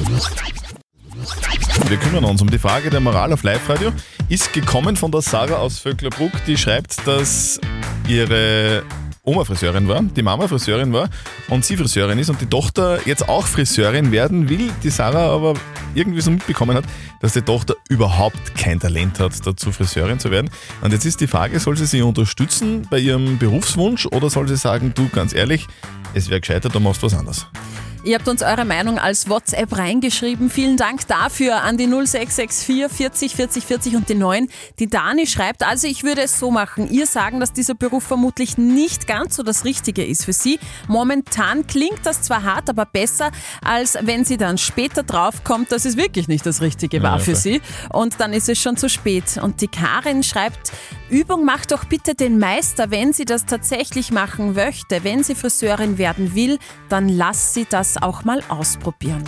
Wir 1.91 1.97
kümmern 1.99 2.25
uns 2.25 2.41
um 2.41 2.49
die 2.49 2.59
Frage 2.59 2.88
der 2.88 3.00
Moral 3.00 3.31
auf 3.35 3.43
Live-Radio. 3.43 3.93
Ist 4.31 4.55
gekommen 4.55 4.97
von 4.97 5.12
der 5.12 5.21
Sarah 5.21 5.57
aus 5.57 5.81
Vöcklerbruck, 5.81 6.33
die 6.47 6.57
schreibt, 6.57 7.07
dass 7.07 7.61
ihre 8.09 8.85
Oma 9.26 9.43
Friseurin 9.45 9.88
war, 9.88 10.02
die 10.02 10.23
Mama 10.23 10.47
Friseurin 10.47 10.93
war 10.93 11.09
und 11.49 11.64
sie 11.64 11.78
Friseurin 11.78 12.19
ist 12.19 12.28
und 12.28 12.43
die 12.43 12.47
Tochter 12.47 12.99
jetzt 13.07 13.26
auch 13.26 13.47
Friseurin 13.47 14.12
werden 14.12 14.50
will, 14.50 14.71
die 14.83 14.90
Sarah 14.90 15.35
aber 15.35 15.54
irgendwie 15.95 16.21
so 16.21 16.31
mitbekommen 16.31 16.76
hat, 16.76 16.85
dass 17.21 17.33
die 17.33 17.40
Tochter 17.40 17.75
überhaupt 17.88 18.54
kein 18.54 18.78
Talent 18.78 19.21
hat, 19.21 19.33
dazu 19.47 19.73
Friseurin 19.73 20.19
zu 20.19 20.31
werden. 20.31 20.50
Und 20.83 20.93
jetzt 20.93 21.07
ist 21.07 21.23
die 21.23 21.26
Frage, 21.26 21.59
soll 21.59 21.78
sie 21.78 21.87
sie 21.87 22.02
unterstützen 22.02 22.87
bei 22.90 22.99
ihrem 22.99 23.38
Berufswunsch 23.38 24.04
oder 24.07 24.28
soll 24.28 24.47
sie 24.47 24.59
sagen, 24.59 24.93
du 24.95 25.09
ganz 25.09 25.35
ehrlich, 25.35 25.66
es 26.12 26.28
wäre 26.28 26.40
gescheiter, 26.40 26.69
du 26.69 26.81
machst 26.81 27.02
was 27.02 27.14
anderes? 27.14 27.47
Ihr 28.04 28.16
habt 28.16 28.28
uns 28.28 28.42
eure 28.42 28.66
Meinung 28.66 28.99
als 28.99 29.30
WhatsApp 29.30 29.78
reingeschrieben. 29.78 30.50
Vielen 30.50 30.76
Dank 30.76 31.08
dafür 31.08 31.62
an 31.62 31.78
die 31.78 31.87
0664 31.87 32.94
40 32.94 33.34
40 33.34 33.64
40 33.64 33.96
und 33.96 34.08
die 34.11 34.14
9. 34.14 34.49
Die 34.78 34.88
Dani 34.88 35.26
schreibt, 35.26 35.66
also 35.66 35.88
ich 35.88 36.04
würde 36.04 36.20
es 36.20 36.38
so 36.38 36.50
machen. 36.50 36.90
Ihr 36.90 37.06
sagen, 37.06 37.40
dass 37.40 37.54
dieser 37.54 37.75
Beruf 37.75 38.04
vermutlich 38.04 38.58
nicht 38.58 39.06
ganz 39.06 39.37
so 39.37 39.42
das 39.42 39.64
Richtige 39.64 40.04
ist 40.04 40.26
für 40.26 40.34
Sie. 40.34 40.58
Momentan 40.87 41.66
klingt 41.66 42.00
das 42.04 42.20
zwar 42.20 42.42
hart, 42.42 42.68
aber 42.68 42.84
besser, 42.84 43.30
als 43.62 43.96
wenn 44.02 44.26
sie 44.26 44.37
dann 44.37 44.58
später 44.58 45.02
draufkommt, 45.02 45.73
dass 45.73 45.87
es 45.87 45.96
wirklich 45.96 46.28
nicht 46.28 46.44
das 46.44 46.61
Richtige 46.61 47.02
war 47.02 47.16
Ja, 47.16 47.25
für 47.25 47.34
sie. 47.34 47.62
Und 47.90 48.20
dann 48.20 48.34
ist 48.34 48.50
es 48.50 48.58
schon 48.58 48.76
zu 48.76 48.90
spät. 48.90 49.38
Und 49.40 49.62
die 49.62 49.68
Karin 49.68 50.23
schreibt, 50.23 50.73
Übung 51.08 51.44
macht 51.46 51.73
doch 51.73 51.84
bitte 51.84 52.14
den 52.14 52.38
Meister, 52.38 52.90
wenn 52.90 53.14
sie 53.14 53.25
das 53.25 53.46
tatsächlich 53.46 54.11
machen 54.11 54.54
möchte. 54.54 55.04
Wenn 55.04 55.23
sie 55.23 55.34
Friseurin 55.34 55.96
werden 55.96 56.34
will, 56.34 56.58
dann 56.90 57.08
lass 57.08 57.54
sie 57.54 57.66
das 57.68 57.94
auch 58.03 58.25
mal 58.25 58.43
ausprobieren. 58.49 59.25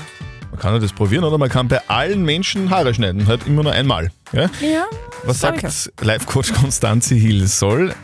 Man 0.51 0.61
kann 0.61 0.73
ja 0.73 0.79
das 0.79 0.93
probieren 0.93 1.25
oder 1.25 1.39
man 1.39 1.49
kann 1.49 1.69
bei 1.69 1.81
allen 1.89 2.25
Menschen 2.25 2.71
Haare 2.71 2.95
schneiden, 2.95 3.27
halt 3.27 3.47
immer 3.47 3.63
nur 3.63 3.73
einmal. 3.73 4.11
Ja? 4.33 4.49
Ja, 4.61 4.87
Was 5.25 5.41
sag 5.41 5.61
sagt 5.61 5.93
Life-Coach 6.03 6.55
Konstanze 6.55 7.15
Hill? 7.15 7.47
Soll, 7.47 7.95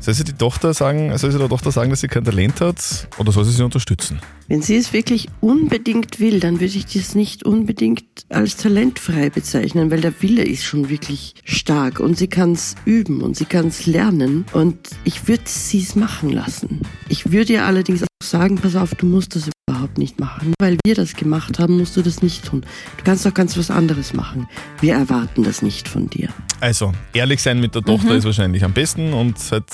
soll 0.00 0.14
sie 0.14 0.24
die 0.24 0.32
Tochter 0.32 0.74
sagen, 0.74 1.16
soll 1.16 1.30
sie 1.30 1.38
der 1.38 1.48
Tochter 1.48 1.70
sagen, 1.70 1.90
dass 1.90 2.00
sie 2.00 2.08
kein 2.08 2.24
Talent 2.24 2.60
hat 2.60 3.08
oder 3.18 3.30
soll 3.30 3.44
sie 3.44 3.52
sie 3.52 3.64
unterstützen? 3.64 4.20
Wenn 4.48 4.62
sie 4.62 4.74
es 4.74 4.92
wirklich 4.92 5.28
unbedingt 5.40 6.18
will, 6.18 6.40
dann 6.40 6.58
würde 6.58 6.76
ich 6.76 6.86
das 6.86 7.14
nicht 7.14 7.44
unbedingt 7.44 8.04
als 8.30 8.56
talentfrei 8.56 9.30
bezeichnen, 9.30 9.92
weil 9.92 10.00
der 10.00 10.20
Wille 10.22 10.42
ist 10.42 10.64
schon 10.64 10.88
wirklich 10.88 11.34
stark 11.44 12.00
und 12.00 12.18
sie 12.18 12.26
kann 12.26 12.52
es 12.52 12.74
üben 12.84 13.22
und 13.22 13.36
sie 13.36 13.44
kann 13.44 13.68
es 13.68 13.86
lernen 13.86 14.44
und 14.54 14.76
ich 15.04 15.28
würde 15.28 15.44
sie 15.46 15.80
es 15.82 15.94
machen 15.94 16.30
lassen. 16.30 16.80
Ich 17.08 17.30
würde 17.30 17.52
ihr 17.52 17.64
allerdings 17.64 18.02
auch 18.02 18.08
sagen, 18.20 18.56
pass 18.56 18.74
auf, 18.74 18.96
du 18.96 19.06
musst 19.06 19.36
das 19.36 19.50
nicht 20.00 20.18
machen. 20.18 20.52
Weil 20.60 20.76
wir 20.84 20.96
das 20.96 21.14
gemacht 21.14 21.60
haben, 21.60 21.78
musst 21.78 21.96
du 21.96 22.02
das 22.02 22.20
nicht 22.22 22.44
tun. 22.46 22.62
Du 22.96 23.04
kannst 23.04 23.24
doch 23.24 23.32
ganz 23.34 23.56
was 23.56 23.70
anderes 23.70 24.12
machen. 24.14 24.48
Wir 24.80 24.94
erwarten 24.94 25.44
das 25.44 25.62
nicht 25.62 25.86
von 25.86 26.10
dir. 26.10 26.28
Also, 26.60 26.92
ehrlich 27.12 27.40
sein 27.40 27.60
mit 27.60 27.76
der 27.76 27.82
Tochter 27.82 28.10
Mhm. 28.10 28.16
ist 28.18 28.24
wahrscheinlich 28.24 28.64
am 28.64 28.72
besten 28.72 29.12
und 29.12 29.36
halt 29.52 29.66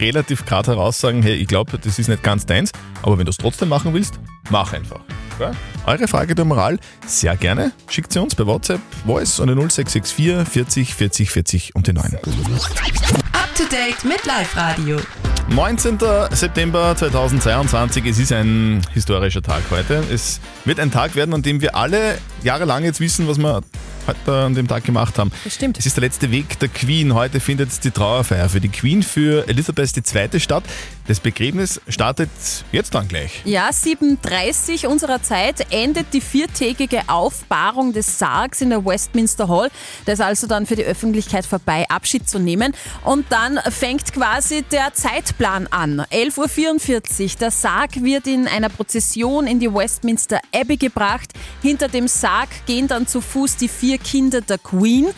relativ 0.00 0.44
gerade 0.46 0.72
heraus 0.72 0.98
sagen, 0.98 1.22
hey, 1.22 1.34
ich 1.34 1.46
glaube, 1.46 1.78
das 1.78 1.98
ist 1.98 2.08
nicht 2.08 2.22
ganz 2.22 2.46
deins, 2.46 2.72
aber 3.02 3.18
wenn 3.18 3.26
du 3.26 3.30
es 3.30 3.36
trotzdem 3.36 3.68
machen 3.68 3.92
willst, 3.94 4.18
mach 4.50 4.72
einfach. 4.72 5.00
Ja? 5.38 5.52
Eure 5.86 6.06
Frage 6.08 6.34
der 6.34 6.44
Moral, 6.44 6.78
sehr 7.06 7.36
gerne. 7.36 7.72
Schickt 7.88 8.12
sie 8.12 8.20
uns 8.20 8.34
per 8.34 8.46
WhatsApp, 8.46 8.80
Voice 9.06 9.40
an 9.40 9.48
die 9.48 9.54
0664 9.54 10.46
40 10.48 10.94
40 10.94 11.30
40 11.30 11.74
und 11.74 11.86
die 11.86 11.92
9. 11.92 12.16
To 13.60 13.66
date 13.66 14.04
mit 14.04 14.24
Live 14.24 14.56
Radio. 14.56 14.96
19. 15.50 15.98
September 16.30 16.96
2022, 16.96 18.06
es 18.06 18.18
ist 18.18 18.32
ein 18.32 18.80
historischer 18.94 19.42
Tag 19.42 19.64
heute. 19.70 20.02
Es 20.10 20.40
wird 20.64 20.80
ein 20.80 20.90
Tag 20.90 21.14
werden, 21.14 21.34
an 21.34 21.42
dem 21.42 21.60
wir 21.60 21.76
alle 21.76 22.16
jahrelang 22.42 22.84
jetzt 22.84 23.00
wissen, 23.00 23.28
was 23.28 23.36
wir 23.36 23.60
heute 24.06 24.32
an 24.32 24.54
dem 24.54 24.66
Tag 24.66 24.84
gemacht 24.84 25.18
haben. 25.18 25.30
Das 25.44 25.56
stimmt. 25.56 25.78
Es 25.78 25.84
ist 25.84 25.94
der 25.94 26.00
letzte 26.00 26.30
Weg 26.30 26.58
der 26.60 26.70
Queen. 26.70 27.12
Heute 27.12 27.38
findet 27.38 27.84
die 27.84 27.90
Trauerfeier 27.90 28.48
für 28.48 28.62
die 28.62 28.70
Queen 28.70 29.02
für 29.02 29.46
Elisabeth 29.46 29.94
II. 29.94 30.40
statt. 30.40 30.64
Das 31.10 31.18
Begräbnis 31.18 31.80
startet 31.88 32.30
jetzt 32.70 32.94
dann 32.94 33.08
gleich. 33.08 33.42
Ja, 33.44 33.70
7.30 33.70 34.86
unserer 34.86 35.20
Zeit 35.20 35.66
endet 35.72 36.12
die 36.12 36.20
viertägige 36.20 37.00
Aufbahrung 37.08 37.92
des 37.92 38.20
Sargs 38.20 38.60
in 38.60 38.70
der 38.70 38.86
Westminster 38.86 39.48
Hall. 39.48 39.70
Das 40.04 40.20
ist 40.20 40.24
also 40.24 40.46
dann 40.46 40.66
für 40.66 40.76
die 40.76 40.84
Öffentlichkeit 40.84 41.44
vorbei, 41.44 41.84
Abschied 41.88 42.28
zu 42.28 42.38
nehmen. 42.38 42.76
Und 43.04 43.26
dann 43.30 43.58
fängt 43.72 44.12
quasi 44.12 44.62
der 44.62 44.94
Zeitplan 44.94 45.66
an. 45.66 46.02
11.44 46.12 47.22
Uhr. 47.24 47.38
Der 47.40 47.50
Sarg 47.50 48.04
wird 48.04 48.28
in 48.28 48.46
einer 48.46 48.68
Prozession 48.68 49.48
in 49.48 49.58
die 49.58 49.74
Westminster 49.74 50.38
Abbey 50.54 50.76
gebracht. 50.76 51.32
Hinter 51.60 51.88
dem 51.88 52.06
Sarg 52.06 52.50
gehen 52.66 52.86
dann 52.86 53.08
zu 53.08 53.20
Fuß 53.20 53.56
die 53.56 53.66
vier 53.66 53.98
Kinder 53.98 54.42
der 54.42 54.58
Queen. 54.58 55.08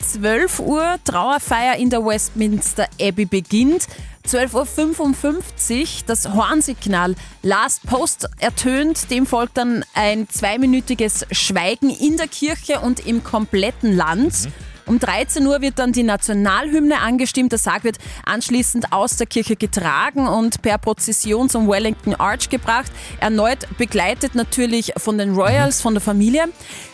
12 0.00 0.60
Uhr 0.60 0.96
Trauerfeier 1.04 1.76
in 1.76 1.90
der 1.90 2.04
Westminster 2.04 2.88
Abbey 3.00 3.26
beginnt. 3.26 3.86
12.55 4.26 5.80
Uhr 5.80 5.86
das 6.06 6.28
Hornsignal 6.34 7.14
Last 7.42 7.86
Post 7.86 8.28
ertönt. 8.38 9.10
Dem 9.10 9.26
folgt 9.26 9.56
dann 9.56 9.84
ein 9.94 10.28
zweiminütiges 10.28 11.26
Schweigen 11.30 11.90
in 11.90 12.16
der 12.16 12.28
Kirche 12.28 12.80
und 12.80 13.06
im 13.06 13.24
kompletten 13.24 13.96
Land. 13.96 14.48
Um 14.90 14.98
13 14.98 15.46
Uhr 15.46 15.60
wird 15.60 15.78
dann 15.78 15.92
die 15.92 16.02
Nationalhymne 16.02 16.98
angestimmt. 16.98 17.52
Der 17.52 17.60
Sarg 17.60 17.84
wird 17.84 17.98
anschließend 18.24 18.92
aus 18.92 19.16
der 19.16 19.28
Kirche 19.28 19.54
getragen 19.54 20.26
und 20.26 20.62
per 20.62 20.78
Prozession 20.78 21.48
zum 21.48 21.68
Wellington 21.68 22.16
Arch 22.16 22.48
gebracht. 22.48 22.90
Erneut 23.20 23.68
begleitet 23.78 24.34
natürlich 24.34 24.92
von 24.96 25.16
den 25.16 25.36
Royals, 25.36 25.80
von 25.80 25.94
der 25.94 26.00
Familie. 26.00 26.48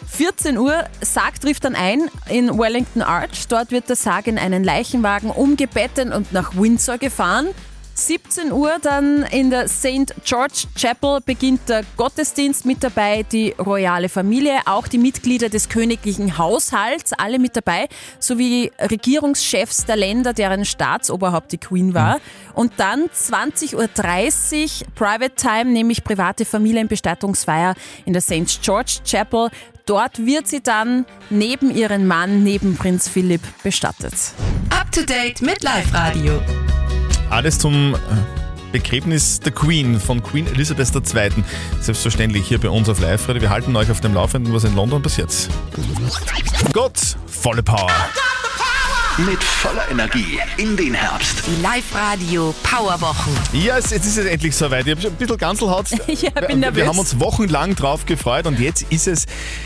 14 0.08 0.58
Uhr, 0.58 0.84
Sarg 1.00 1.40
trifft 1.40 1.64
dann 1.64 1.74
ein 1.74 2.10
in 2.28 2.58
Wellington 2.58 3.00
Arch. 3.00 3.48
Dort 3.48 3.70
wird 3.70 3.88
der 3.88 3.96
Sarg 3.96 4.26
in 4.26 4.36
einen 4.36 4.62
Leichenwagen 4.62 5.30
umgebettet 5.30 6.12
und 6.12 6.34
nach 6.34 6.54
Windsor 6.54 6.98
gefahren. 6.98 7.48
17 7.96 8.52
Uhr 8.52 8.76
dann 8.82 9.22
in 9.22 9.48
der 9.48 9.68
St. 9.68 10.14
George 10.22 10.66
Chapel 10.76 11.20
beginnt 11.24 11.66
der 11.70 11.82
Gottesdienst 11.96 12.66
mit 12.66 12.84
dabei, 12.84 13.22
die 13.22 13.54
royale 13.58 14.10
Familie, 14.10 14.58
auch 14.66 14.86
die 14.86 14.98
Mitglieder 14.98 15.48
des 15.48 15.70
königlichen 15.70 16.36
Haushalts, 16.36 17.14
alle 17.14 17.38
mit 17.38 17.56
dabei, 17.56 17.88
sowie 18.18 18.70
Regierungschefs 18.78 19.86
der 19.86 19.96
Länder, 19.96 20.34
deren 20.34 20.66
Staatsoberhaupt 20.66 21.52
die 21.52 21.58
Queen 21.58 21.94
war. 21.94 22.20
Und 22.52 22.74
dann 22.76 23.06
20.30 23.06 23.74
Uhr 23.74 24.86
Private 24.94 25.34
Time, 25.34 25.72
nämlich 25.72 26.04
private 26.04 26.44
Familienbestattungsfeier 26.44 27.74
in 28.04 28.12
der 28.12 28.20
St. 28.20 28.60
George 28.60 28.98
Chapel. 29.06 29.48
Dort 29.86 30.26
wird 30.26 30.48
sie 30.48 30.62
dann 30.62 31.06
neben 31.30 31.74
ihren 31.74 32.06
Mann, 32.06 32.42
neben 32.42 32.76
Prinz 32.76 33.08
Philipp, 33.08 33.42
bestattet. 33.62 34.14
Up 34.68 34.92
to 34.92 35.02
date 35.02 35.40
mit 35.40 35.62
Live 35.62 35.94
Radio. 35.94 36.42
Alles 37.30 37.58
zum 37.58 37.94
äh, 37.94 37.98
Begräbnis 38.72 39.40
der 39.40 39.52
Queen 39.52 39.98
von 40.00 40.22
Queen 40.22 40.46
Elizabeth 40.46 40.94
II. 40.94 41.30
Selbstverständlich 41.80 42.46
hier 42.46 42.58
bei 42.60 42.68
uns 42.68 42.88
auf 42.88 43.00
Live. 43.00 43.28
Wir 43.28 43.50
halten 43.50 43.74
euch 43.76 43.90
auf 43.90 44.00
dem 44.00 44.14
Laufenden, 44.14 44.52
was 44.54 44.64
in 44.64 44.74
London 44.74 45.02
passiert. 45.02 45.32
Gott, 46.72 46.98
volle 47.26 47.62
Power. 47.62 47.90
Mit 49.18 49.42
voller 49.42 49.90
Energie 49.90 50.38
in 50.58 50.76
den 50.76 50.92
Herbst. 50.92 51.42
Die 51.46 51.62
Live 51.62 51.94
Radio 51.94 52.54
Powerwochen. 52.62 53.32
Ja, 53.54 53.78
es- 53.78 53.90
jetzt 53.90 54.04
ist 54.06 54.18
es 54.18 54.26
endlich 54.26 54.54
soweit. 54.54 54.84
Ich 54.86 54.90
habe 54.92 55.00
schon 55.00 55.10
ein 55.12 55.16
bisschen 55.16 55.38
Ganzelhaut. 55.38 55.86
Ja, 56.06 56.30
bin 56.30 56.48
wir, 56.48 56.56
nervös. 56.56 56.76
wir 56.82 56.86
haben 56.88 56.98
uns 56.98 57.18
wochenlang 57.18 57.74
drauf 57.74 58.04
gefreut 58.04 58.46
und 58.46 58.60
jetzt 58.60 58.82
ist 58.90 59.06
es 59.08 59.24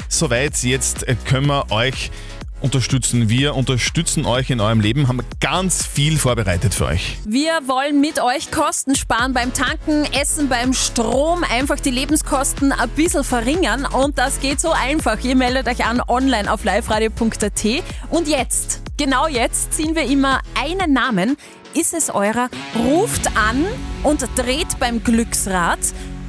soweit. 0.09 0.57
Jetzt 0.62 1.05
können 1.25 1.47
wir 1.49 1.71
euch 1.73 2.12
unterstützen. 2.61 3.29
Wir 3.29 3.55
unterstützen 3.55 4.26
euch 4.26 4.50
in 4.50 4.61
eurem 4.61 4.81
Leben, 4.81 5.09
haben 5.09 5.21
ganz 5.40 5.87
viel 5.87 6.19
vorbereitet 6.19 6.75
für 6.75 6.87
euch. 6.87 7.19
Wir 7.25 7.52
wollen 7.67 8.00
mit 8.00 8.21
euch 8.23 8.50
Kosten 8.50 8.95
sparen 8.95 9.33
beim 9.33 9.52
Tanken, 9.52 10.05
Essen, 10.12 10.49
beim 10.49 10.73
Strom, 10.73 11.45
einfach 11.45 11.81
die 11.81 11.90
Lebenskosten 11.90 12.73
ein 12.73 12.88
bisschen 12.90 13.25
verringern 13.25 13.87
und 13.87 14.19
das 14.19 14.40
geht 14.40 14.61
so 14.61 14.73
einfach. 14.73 15.23
Ihr 15.23 15.37
meldet 15.37 15.69
euch 15.69 15.85
an 15.85 16.02
online 16.07 16.52
auf 16.52 16.64
liveradio.at 16.64 17.64
und 18.11 18.29
jetzt, 18.29 18.83
genau 18.97 19.26
jetzt, 19.26 19.75
ziehen 19.75 19.95
wir 19.95 20.05
immer 20.05 20.40
einen 20.55 20.93
Namen. 20.93 21.37
Ist 21.75 21.95
es 21.95 22.11
eurer? 22.11 22.49
Ruft 22.76 23.29
an 23.37 23.64
und 24.02 24.26
dreht 24.37 24.79
beim 24.81 25.05
Glücksrad. 25.05 25.79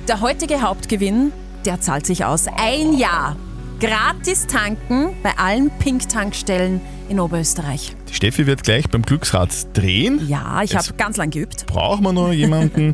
Der 0.07 0.21
heutige 0.21 0.61
Hauptgewinn, 0.61 1.31
der 1.65 1.81
zahlt 1.81 2.05
sich 2.05 2.25
aus. 2.25 2.45
Ein 2.47 2.93
Jahr 2.93 3.37
gratis 3.81 4.45
tanken 4.45 5.15
bei 5.23 5.35
allen 5.39 5.71
Pink-Tankstellen 5.79 6.79
in 7.09 7.19
Oberösterreich. 7.19 7.95
Die 8.07 8.13
Steffi 8.13 8.45
wird 8.45 8.63
gleich 8.63 8.87
beim 8.87 9.01
Glücksrad 9.01 9.49
drehen. 9.75 10.21
Ja, 10.27 10.61
ich 10.61 10.75
habe 10.75 10.93
ganz 10.97 11.17
lang 11.17 11.31
geübt. 11.31 11.65
brauchen 11.65 12.03
wir 12.03 12.13
noch 12.13 12.31
jemanden, 12.31 12.93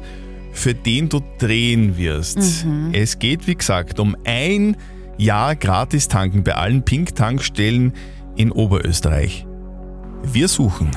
für 0.53 0.73
den 0.73 1.09
du 1.09 1.19
drehen 1.39 1.97
wirst. 1.97 2.63
Mhm. 2.65 2.91
Es 2.93 3.19
geht, 3.19 3.47
wie 3.47 3.55
gesagt, 3.55 3.99
um 3.99 4.15
ein 4.23 4.77
Jahr 5.17 5.57
gratis 5.57 6.07
tanken 6.07 6.43
bei 6.45 6.55
allen 6.55 6.83
Pink-Tankstellen 6.83 7.91
in 8.37 8.53
Oberösterreich. 8.53 9.45
Wir 10.23 10.47
suchen. 10.47 10.91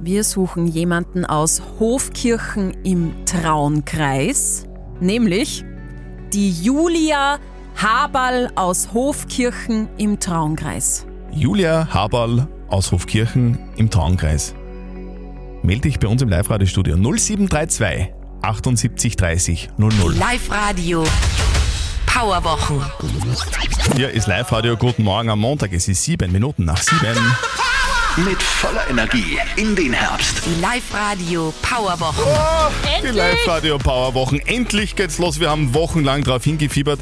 Wir 0.00 0.24
suchen 0.24 0.66
jemanden 0.66 1.24
aus 1.24 1.62
Hofkirchen 1.78 2.76
im 2.82 3.12
Traunkreis, 3.24 4.66
nämlich 4.98 5.64
die 6.32 6.50
Julia 6.50 7.38
Haberl 7.76 8.50
aus 8.54 8.88
Hofkirchen 8.94 9.88
im 9.98 10.18
Traunkreis. 10.18 11.06
Julia 11.30 11.86
Haberl 11.92 12.48
aus 12.68 12.90
Hofkirchen 12.90 13.58
im 13.76 13.90
Traunkreis. 13.90 14.54
Melde 15.62 15.82
dich 15.82 15.98
bei 15.98 16.08
uns 16.08 16.22
im 16.22 16.30
Live-Radio-Studio 16.30 16.96
0732 16.96 18.14
78 18.40 19.16
30 19.16 19.68
00. 19.76 20.14
Live 20.14 20.50
Radio 20.50 21.04
Powerwochen. 22.06 22.80
Hier 23.94 24.10
ist 24.10 24.26
Live-Radio. 24.26 24.76
Guten 24.78 25.02
Morgen 25.02 25.28
am 25.28 25.40
Montag. 25.40 25.74
Es 25.74 25.86
ist 25.86 26.02
sieben 26.02 26.32
Minuten 26.32 26.64
nach 26.64 26.80
sieben. 26.80 27.36
Mit 28.24 28.42
voller 28.42 28.88
Energie 28.88 29.38
in 29.56 29.76
den 29.76 29.92
Herbst. 29.92 30.40
Die 30.46 30.58
Live-Radio 30.62 31.52
Powerwochen. 31.60 32.24
Die 33.02 33.08
Live-Radio 33.08 33.76
Powerwochen. 33.76 34.40
Endlich 34.46 34.96
geht's 34.96 35.18
los. 35.18 35.38
Wir 35.38 35.50
haben 35.50 35.74
wochenlang 35.74 36.24
darauf 36.24 36.42
hingefiebert. 36.42 37.00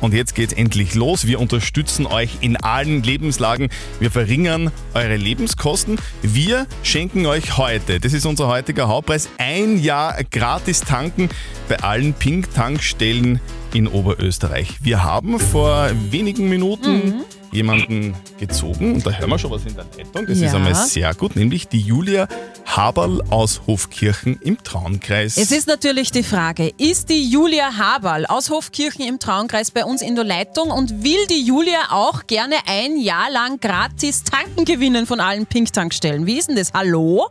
Und 0.00 0.12
jetzt 0.14 0.34
geht's 0.34 0.52
endlich 0.52 0.94
los. 0.94 1.26
Wir 1.26 1.40
unterstützen 1.40 2.06
euch 2.06 2.38
in 2.40 2.56
allen 2.56 3.02
Lebenslagen. 3.02 3.68
Wir 3.98 4.10
verringern 4.10 4.70
eure 4.94 5.16
Lebenskosten. 5.16 5.98
Wir 6.22 6.66
schenken 6.82 7.26
euch 7.26 7.56
heute, 7.56 7.98
das 8.00 8.12
ist 8.12 8.26
unser 8.26 8.48
heutiger 8.48 8.88
Hauptpreis, 8.88 9.28
ein 9.38 9.78
Jahr 9.78 10.16
gratis 10.30 10.80
tanken 10.80 11.28
bei 11.68 11.78
allen 11.80 12.12
Pink-Tankstellen 12.14 13.40
in 13.72 13.88
Oberösterreich. 13.88 14.78
Wir 14.82 15.02
haben 15.02 15.38
vor 15.40 15.90
wenigen 16.10 16.48
Minuten 16.48 17.22
jemanden 17.52 18.14
gezogen 18.38 18.94
und 18.96 19.06
da 19.06 19.12
hören 19.12 19.30
wir 19.30 19.38
schon 19.38 19.50
was 19.50 19.64
in 19.64 19.74
der 19.74 19.84
Leitung. 19.96 20.26
Das 20.26 20.36
ist 20.36 20.42
Ja. 20.42 20.54
einmal 20.54 20.74
sehr 20.74 21.14
gut, 21.14 21.36
nämlich 21.36 21.68
die 21.68 21.80
Julia 21.80 22.28
Haberl 22.76 23.22
aus 23.30 23.62
Hofkirchen 23.66 24.38
im 24.42 24.62
Traunkreis. 24.62 25.38
Es 25.38 25.50
ist 25.50 25.66
natürlich 25.66 26.10
die 26.10 26.22
Frage, 26.22 26.70
ist 26.76 27.08
die 27.08 27.26
Julia 27.26 27.78
Haberl 27.78 28.26
aus 28.26 28.50
Hofkirchen 28.50 29.02
im 29.08 29.18
Traunkreis 29.18 29.70
bei 29.70 29.82
uns 29.82 30.02
in 30.02 30.14
der 30.14 30.24
Leitung 30.24 30.70
und 30.70 31.02
will 31.02 31.26
die 31.30 31.42
Julia 31.42 31.78
auch 31.88 32.26
gerne 32.26 32.56
ein 32.66 32.98
Jahr 32.98 33.30
lang 33.32 33.60
gratis 33.60 34.24
tanken 34.24 34.66
gewinnen 34.66 35.06
von 35.06 35.20
allen 35.20 35.46
Pink-Tankstellen? 35.46 36.26
Wie 36.26 36.36
ist 36.36 36.50
denn 36.50 36.56
das? 36.56 36.70
Hallo? 36.74 37.30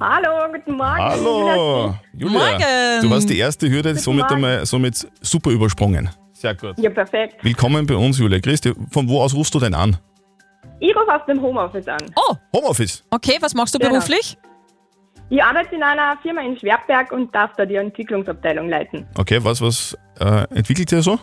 Hallo, 0.00 0.52
guten 0.52 0.76
Morgen. 0.76 0.98
Hallo, 0.98 1.94
Julia. 2.12 2.38
Morgen. 2.38 3.02
Du 3.02 3.10
hast 3.14 3.26
die 3.30 3.38
erste 3.38 3.70
Hürde 3.70 3.94
somit, 3.94 4.22
Morgen. 4.22 4.34
einmal, 4.34 4.66
somit 4.66 5.06
super 5.20 5.52
übersprungen. 5.52 6.10
Sehr 6.32 6.56
gut. 6.56 6.76
Ja, 6.78 6.90
perfekt. 6.90 7.36
Willkommen 7.42 7.86
bei 7.86 7.94
uns, 7.94 8.18
Julia. 8.18 8.40
Christi, 8.40 8.72
von 8.90 9.08
wo 9.08 9.20
aus 9.22 9.34
rufst 9.34 9.54
du 9.54 9.60
denn 9.60 9.74
an? 9.74 9.98
Ich 10.82 10.96
rufe 10.96 11.14
aus 11.14 11.24
dem 11.28 11.40
Homeoffice 11.40 11.86
an. 11.86 12.00
Oh, 12.16 12.34
Homeoffice. 12.52 13.04
okay, 13.10 13.36
was 13.40 13.54
machst 13.54 13.72
du 13.72 13.78
Genau. 13.78 13.92
beruflich? 13.92 14.36
Ich 15.30 15.40
arbeite 15.42 15.76
in 15.76 15.82
einer 15.82 16.16
Firma 16.20 16.40
in 16.42 16.58
Schwerberg 16.58 17.12
und 17.12 17.32
darf 17.32 17.52
da 17.56 17.64
die 17.64 17.76
Entwicklungsabteilung 17.76 18.68
leiten. 18.68 19.06
Okay, 19.16 19.38
was, 19.44 19.60
was 19.62 19.96
äh, 20.18 20.42
entwickelt 20.52 20.90
ihr 20.90 21.00
so? 21.02 21.20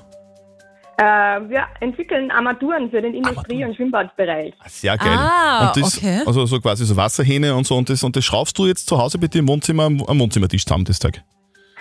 Äh, 0.97 1.03
wir 1.03 1.67
entwickeln 1.81 2.31
Armaturen 2.31 2.89
für 2.89 3.01
den 3.01 3.13
Industrie- 3.13 3.65
und 3.65 3.75
Schwimmbadbereich. 3.75 4.53
Sehr 4.67 4.97
geil. 4.97 5.09
Ah, 5.17 5.67
und 5.67 5.83
das, 5.83 5.97
okay. 5.97 6.21
Also 6.25 6.45
so 6.45 6.61
quasi 6.61 6.85
so 6.85 6.95
Wasserhähne 6.95 7.53
und 7.53 7.67
so 7.67 7.75
und 7.75 7.89
das, 7.89 8.01
und 8.01 8.15
das 8.15 8.23
schraubst 8.23 8.57
du 8.57 8.65
jetzt 8.65 8.87
zu 8.87 8.97
Hause 8.97 9.17
bei 9.17 9.27
dir 9.27 9.39
im 9.39 9.47
Wohnzimmer 9.49 9.83
am 9.83 10.01
am 10.03 10.19
Wohnzimmertisch 10.19 10.65
zusammen 10.65 10.85
das 10.85 10.99
Tag. 10.99 11.21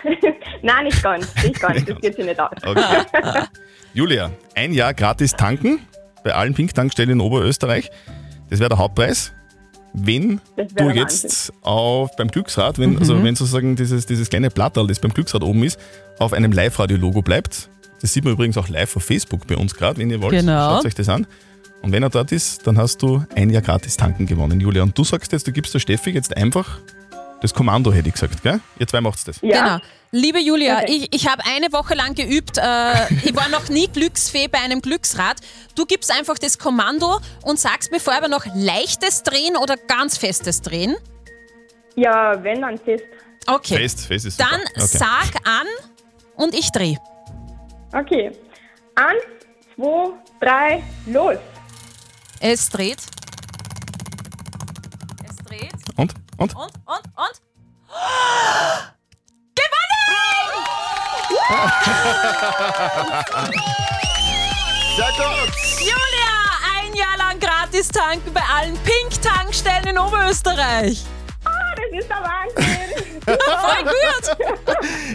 Nein, 0.62 0.84
nicht 0.86 1.00
ganz, 1.00 1.32
nicht 1.44 1.60
ganz, 1.60 1.84
das 1.84 2.00
geht 2.00 2.16
sich 2.16 2.24
nicht 2.24 2.40
aus. 2.40 2.50
Okay. 2.66 3.04
Julia, 3.94 4.32
ein 4.56 4.72
Jahr 4.72 4.92
gratis 4.94 5.32
tanken 5.32 5.86
bei 6.24 6.34
allen 6.34 6.54
Pink-Tankstellen 6.54 7.10
in 7.10 7.20
Oberösterreich. 7.20 7.90
Das 8.50 8.58
wäre 8.60 8.68
der 8.68 8.78
Hauptpreis. 8.78 9.32
Wenn 9.94 10.40
du 10.76 10.90
jetzt 10.90 11.52
auf, 11.62 12.14
beim 12.16 12.28
Glücksrad, 12.28 12.78
wenn, 12.78 12.98
also 12.98 13.22
wenn 13.22 13.34
sozusagen 13.34 13.74
dieses, 13.74 14.06
dieses 14.06 14.28
kleine 14.28 14.50
Blatterl, 14.50 14.86
das 14.86 15.00
beim 15.00 15.12
Glücksrad 15.14 15.42
oben 15.42 15.64
ist, 15.64 15.78
auf 16.18 16.32
einem 16.32 16.52
Live-Radio-Logo 16.52 17.22
bleibt, 17.22 17.68
das 18.00 18.12
sieht 18.12 18.24
man 18.24 18.34
übrigens 18.34 18.56
auch 18.58 18.68
live 18.68 18.96
auf 18.96 19.02
Facebook 19.04 19.46
bei 19.46 19.56
uns 19.56 19.74
gerade, 19.74 19.98
wenn 19.98 20.10
ihr 20.10 20.20
wollt, 20.20 20.32
Genau. 20.32 20.76
schaut 20.76 20.86
euch 20.86 20.94
das 20.94 21.08
an. 21.08 21.26
Und 21.82 21.92
wenn 21.92 22.02
er 22.02 22.10
dort 22.10 22.32
ist, 22.32 22.66
dann 22.66 22.76
hast 22.76 23.02
du 23.02 23.24
ein 23.34 23.50
Jahr 23.50 23.62
gratis 23.62 23.96
tanken 23.96 24.26
gewonnen, 24.26 24.60
Julia. 24.60 24.82
Und 24.82 24.96
du 24.96 25.04
sagst 25.04 25.32
jetzt, 25.32 25.46
du 25.46 25.52
gibst 25.52 25.72
der 25.74 25.78
Steffi 25.78 26.10
jetzt 26.10 26.36
einfach 26.36 26.80
das 27.40 27.54
Kommando, 27.54 27.92
hätte 27.92 28.08
ich 28.08 28.14
gesagt, 28.14 28.42
gell? 28.42 28.60
Ihr 28.78 28.86
zwei 28.86 29.00
macht's 29.00 29.24
das. 29.24 29.40
Genau. 29.40 29.78
Liebe 30.10 30.38
Julia, 30.40 30.78
Okay. 30.78 31.08
ich, 31.10 31.14
ich 31.14 31.28
habe 31.28 31.42
eine 31.44 31.70
Woche 31.72 31.94
lang 31.94 32.14
geübt. 32.14 32.56
Äh, 32.56 33.12
ich 33.24 33.36
war 33.36 33.48
noch 33.50 33.68
nie 33.68 33.88
Glücksfee 33.88 34.48
bei 34.48 34.58
einem 34.58 34.80
Glücksrad. 34.80 35.36
Du 35.74 35.84
gibst 35.84 36.10
einfach 36.10 36.38
das 36.38 36.58
Kommando 36.58 37.20
und 37.42 37.58
sagst 37.60 37.92
mir 37.92 38.00
vorher 38.00 38.26
noch 38.28 38.46
leichtes 38.54 39.22
Drehen 39.22 39.56
oder 39.56 39.76
ganz 39.76 40.16
festes 40.16 40.62
Drehen. 40.62 40.96
Ja, 41.96 42.42
wenn 42.42 42.62
dann 42.62 42.78
fest. 42.78 43.04
Okay. 43.46 43.76
Fest, 43.76 44.06
fest 44.06 44.26
ist. 44.26 44.40
Dann 44.40 44.60
okay. 44.76 44.86
sag 44.86 45.34
an 45.44 45.66
und 46.36 46.54
ich 46.54 46.70
drehe. 46.72 46.96
Okay. 47.92 48.32
Eins, 48.94 49.22
zwei, 49.74 50.10
drei, 50.40 50.82
los. 51.06 51.36
Es 52.40 52.68
dreht. 52.70 52.98
Und? 55.98 56.14
Und? 56.36 56.54
Und, 56.54 56.72
und, 56.86 57.02
und. 57.16 57.42
Sehr 64.94 65.12
gut! 65.16 65.52
Julia, 65.80 66.34
ein 66.76 66.94
Jahr 66.94 67.16
lang 67.18 67.40
gratis 67.40 67.88
tanken 67.88 68.32
bei 68.32 68.42
allen 68.42 68.78
Pink-Tankstellen 68.84 69.88
in 69.88 69.98
Oberösterreich. 69.98 71.04
Ah, 71.44 71.74
das 71.74 72.00
ist 72.00 72.08
der 72.08 72.22
Wahnsinn. 72.22 72.78
Voll 73.24 73.82
gut. 73.82 74.36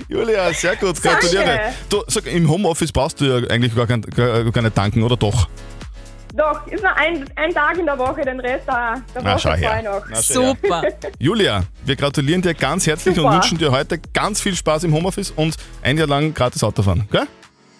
Julia, 0.09 0.51
sehr 0.51 0.75
gut, 0.75 1.01
gratuliere. 1.01 1.73
Du, 1.87 2.03
sag, 2.07 2.25
im 2.25 2.49
Homeoffice 2.49 2.91
brauchst 2.91 3.21
du 3.21 3.25
ja 3.25 3.49
eigentlich 3.49 3.73
gar, 3.73 3.88
kein, 3.88 4.01
gar, 4.01 4.43
gar 4.51 4.62
nicht 4.62 4.75
tanken, 4.75 5.01
oder 5.01 5.15
doch? 5.15 5.47
Doch, 6.36 6.65
ist 6.65 6.82
nur 6.82 6.96
ein, 6.98 7.30
ein 7.36 7.54
Tag 7.54 7.78
in 7.78 7.86
der 7.86 7.98
Woche, 7.98 8.22
den 8.22 8.39
Rest 8.39 8.67
der, 8.67 8.96
der 9.13 9.22
Na, 9.22 9.34
Woche 9.34 9.39
schau 9.39 9.54
her. 9.54 9.84
noch. 9.84 10.04
Na. 10.10 10.15
Super. 10.15 10.84
Julia, 11.19 11.63
wir 11.86 11.96
gratulieren 11.96 12.41
dir 12.41 12.56
ganz 12.56 12.88
herzlich 12.88 13.15
und 13.17 13.24
Super. 13.24 13.36
wünschen 13.36 13.60
dir 13.60 13.72
heute 13.72 14.00
ganz 14.13 14.41
viel 14.41 14.56
Spaß 14.56 14.84
im 14.86 14.93
Homeoffice 14.93 15.30
und 15.30 15.56
ein 15.84 15.96
Jahr 15.96 16.08
lang 16.08 16.34
gratis 16.34 16.63
Autofahren. 16.63 17.08
Gell? 17.12 17.28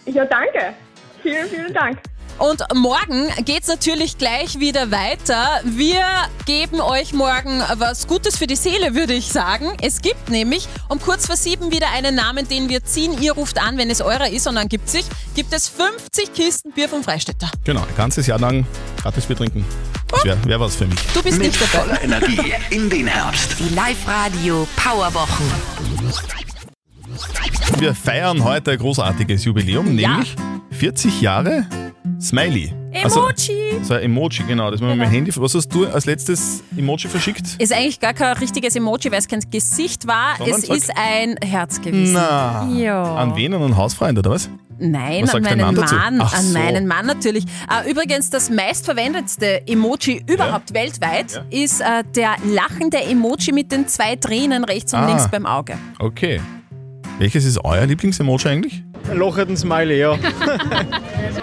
Ja, 0.06 0.24
danke. 0.26 0.74
Vielen, 1.24 1.48
vielen 1.48 1.74
Dank. 1.74 1.98
Und 2.39 2.63
morgen 2.74 3.30
geht's 3.46 3.67
natürlich 3.67 4.17
gleich 4.17 4.60
wieder 4.60 4.91
weiter. 4.91 5.62
Wir 5.63 6.04
geben 6.46 6.82
euch 6.82 7.13
morgen 7.13 7.62
was 7.78 8.08
Gutes 8.08 8.38
für 8.38 8.48
die 8.48 8.56
Seele, 8.56 8.96
würde 8.96 9.13
ich 9.13 9.28
sagen. 9.28 9.78
Es 9.82 10.02
gibt 10.02 10.30
nämlich 10.30 10.67
um 10.89 11.00
kurz 11.00 11.28
vor 11.28 11.38
sieben 11.38 11.72
wieder 11.72 11.88
einen 11.91 12.15
Namen, 12.15 12.48
den 12.48 12.69
wir 12.69 12.84
ziehen. 12.84 13.22
Ihr 13.22 13.34
ruft 13.34 13.60
an, 13.62 13.78
wenn 13.78 13.89
es 13.89 14.02
eurer 14.02 14.30
ist 14.30 14.48
und 14.48 14.56
dann 14.56 14.67
gibt 14.67 14.89
sich, 14.89 15.06
gibt 15.36 15.54
es 15.54 15.69
50 15.69 16.34
Kisten 16.34 16.72
Bier 16.74 16.89
vom 16.89 17.04
Freistädter. 17.04 17.50
Genau, 17.63 17.82
ein 17.82 17.96
ganzes 17.96 18.28
Jahr 18.28 18.39
lang 18.39 18.65
gratis 19.02 19.26
Bier 19.26 19.38
trinken. 19.38 19.65
Das 20.10 20.26
wäre 20.26 20.38
wär 20.46 20.60
was 20.60 20.76
für 20.76 20.86
mich. 20.86 21.00
Du 21.13 21.24
bist 21.24 21.38
Mit 21.38 21.48
nicht 21.48 21.62
dabei. 21.62 21.86
voller 21.86 22.02
Energie 22.04 22.54
in 22.72 22.89
den 22.89 23.08
Herbst. 23.08 23.56
Die 23.60 23.74
Live-Radio 23.74 24.67
Powerwochen. 24.76 25.46
Wir 27.80 27.96
feiern 27.96 28.43
heute 28.43 28.72
ein 28.72 28.78
großartiges 28.78 29.46
Jubiläum, 29.46 29.98
Ja. 29.98 30.10
nämlich 30.10 30.36
40 30.72 31.22
Jahre 31.22 31.65
Smiley. 32.23 32.73
Also, 33.03 33.19
Emoji. 33.21 33.79
so 33.83 33.93
ein 33.95 34.01
Emoji, 34.03 34.43
genau. 34.47 34.71
Das 34.71 34.79
war 34.79 34.95
mit 34.95 35.05
dem 35.05 35.09
Handy. 35.12 35.31
Was 35.36 35.53
hast 35.55 35.67
du 35.69 35.86
als 35.88 36.05
letztes 36.05 36.63
Emoji 36.77 37.09
verschickt? 37.09 37.55
Ist 37.59 37.73
eigentlich 37.73 37.99
gar 37.99 38.13
kein 38.13 38.38
richtiges 38.38 38.75
Emoji, 38.75 39.12
weil 39.12 39.19
es 39.19 39.27
kein 39.27 39.41
Gesicht 39.51 40.07
war. 40.07 40.38
Sondern 40.38 40.59
es 40.59 40.67
sag- 40.67 40.77
ist 40.77 40.91
ein 40.95 41.36
Herz 41.43 41.81
gewesen. 41.81 42.13
Na. 42.13 42.67
Ja. 42.75 43.15
An 43.15 43.36
wen? 43.36 43.53
An 43.53 43.62
einen 43.63 43.75
Hausfreund, 43.77 44.17
oder 44.19 44.31
was? 44.31 44.49
Nein, 44.79 45.23
Was 45.23 45.36
an 45.36 45.43
meinen 45.43 45.62
Mann? 45.62 45.75
Mann. 45.75 46.21
An 46.21 46.29
so. 46.41 46.57
meinen 46.57 46.88
Mann 46.88 47.05
natürlich. 47.05 47.45
Äh, 47.69 47.89
übrigens, 47.91 48.29
das 48.29 48.49
meistverwendetste 48.49 49.67
Emoji 49.67 50.23
überhaupt 50.27 50.73
weltweit 50.73 51.31
Ja. 51.33 51.43
ist 51.49 51.81
äh, 51.81 52.03
der 52.15 52.36
lachende 52.45 52.97
Emoji 53.01 53.51
mit 53.53 53.71
den 53.71 53.88
zwei 53.88 54.15
Tränen 54.15 54.63
rechts 54.63 54.93
und 54.93 54.99
Ah. 54.99 55.07
links 55.07 55.27
beim 55.29 55.45
Auge. 55.45 55.77
Okay. 55.99 56.41
Welches 57.19 57.45
ist 57.45 57.63
euer 57.63 57.86
Lieblingsemoji 57.86 58.47
eigentlich? 58.49 58.83
Ein 59.10 59.18
locherten 59.18 59.58
Smiley, 59.58 60.00
ja. 60.00 60.18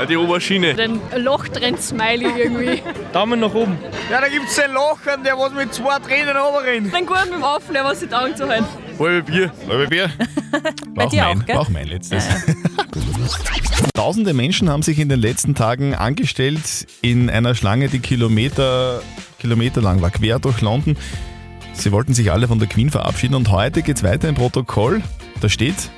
Die 0.09 0.16
Oberschiene. 0.16 0.75
Den 0.75 1.01
Lochtrennt-Smiley 1.16 2.27
irgendwie. 2.38 2.83
Daumen 3.12 3.40
nach 3.40 3.55
oben. 3.55 3.79
Ja, 4.11 4.20
da 4.20 4.29
gibt's 4.29 4.57
den 4.57 4.73
Lochern, 4.73 5.23
der 5.25 5.37
was 5.38 5.53
mit 5.53 5.73
zwei 5.75 5.99
Tränen 5.99 6.37
runterrennt. 6.37 6.94
Den 6.94 7.07
guten 7.07 7.25
mit 7.25 7.35
dem 7.35 7.42
Offen, 7.42 7.75
der 7.75 7.85
was 7.85 8.01
die 8.01 8.12
Augen 8.12 8.35
zu 8.35 8.49
halten. 8.49 8.66
Halbe 8.99 9.23
Bier. 9.23 9.53
Halbe 9.68 9.88
Bier. 9.88 10.11
Bei 10.94 11.07
dir 11.07 11.25
mein, 11.25 11.40
auch, 11.40 11.46
gell? 11.46 11.57
Auch 11.57 11.68
mein 11.68 11.87
letztes. 11.87 12.25
Tausende 13.94 14.35
Menschen 14.35 14.68
haben 14.70 14.83
sich 14.83 14.99
in 14.99 15.09
den 15.09 15.20
letzten 15.20 15.55
Tagen 15.55 15.94
angestellt 15.94 16.87
in 17.03 17.31
einer 17.31 17.55
Schlange, 17.55 17.88
die 17.88 18.01
Kilometer, 18.01 19.03
Kilometer 19.38 19.81
lang 19.81 20.03
war, 20.03 20.11
quer 20.11 20.38
durch 20.38 20.61
London. 20.61 20.96
Sie 21.73 21.92
wollten 21.92 22.14
sich 22.14 22.33
alle 22.33 22.49
von 22.49 22.59
der 22.59 22.68
Queen 22.68 22.90
verabschieden 22.90 23.35
und 23.35 23.51
heute 23.51 23.83
geht 23.83 23.96
es 23.96 24.03
weiter 24.03 24.29
im 24.29 24.35
Protokoll. 24.35 25.03
Da 25.40 25.49
steht 25.49 25.90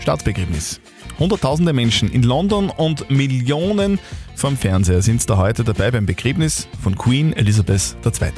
Staatsbegräbnis. 0.00 0.80
Hunderttausende 1.18 1.72
Menschen 1.72 2.10
in 2.10 2.22
London 2.22 2.70
und 2.70 3.10
Millionen 3.10 3.98
vom 4.34 4.56
Fernseher 4.56 5.02
sind 5.02 5.28
da 5.30 5.36
heute 5.36 5.64
dabei 5.64 5.90
beim 5.90 6.06
Begräbnis 6.06 6.66
von 6.82 6.96
Queen 6.96 7.32
Elizabeth 7.32 7.96
II. 8.04 8.32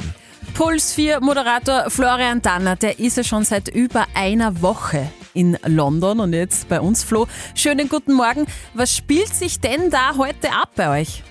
Puls 0.53 0.93
4 0.93 1.19
Moderator 1.21 1.89
Florian 1.89 2.41
Danner, 2.41 2.75
der 2.75 2.99
ist 2.99 3.17
ja 3.17 3.23
schon 3.23 3.43
seit 3.43 3.67
über 3.67 4.05
einer 4.13 4.61
Woche 4.61 5.11
in 5.33 5.57
London 5.65 6.19
und 6.19 6.33
jetzt 6.33 6.67
bei 6.67 6.79
uns, 6.79 7.03
Flo. 7.03 7.27
Schönen 7.53 7.89
guten 7.89 8.13
Morgen. 8.13 8.47
Was 8.73 8.95
spielt 8.95 9.33
sich 9.33 9.59
denn 9.59 9.89
da 9.89 10.15
heute 10.17 10.51
ab 10.51 10.71
bei 10.75 11.01
euch? 11.01 11.23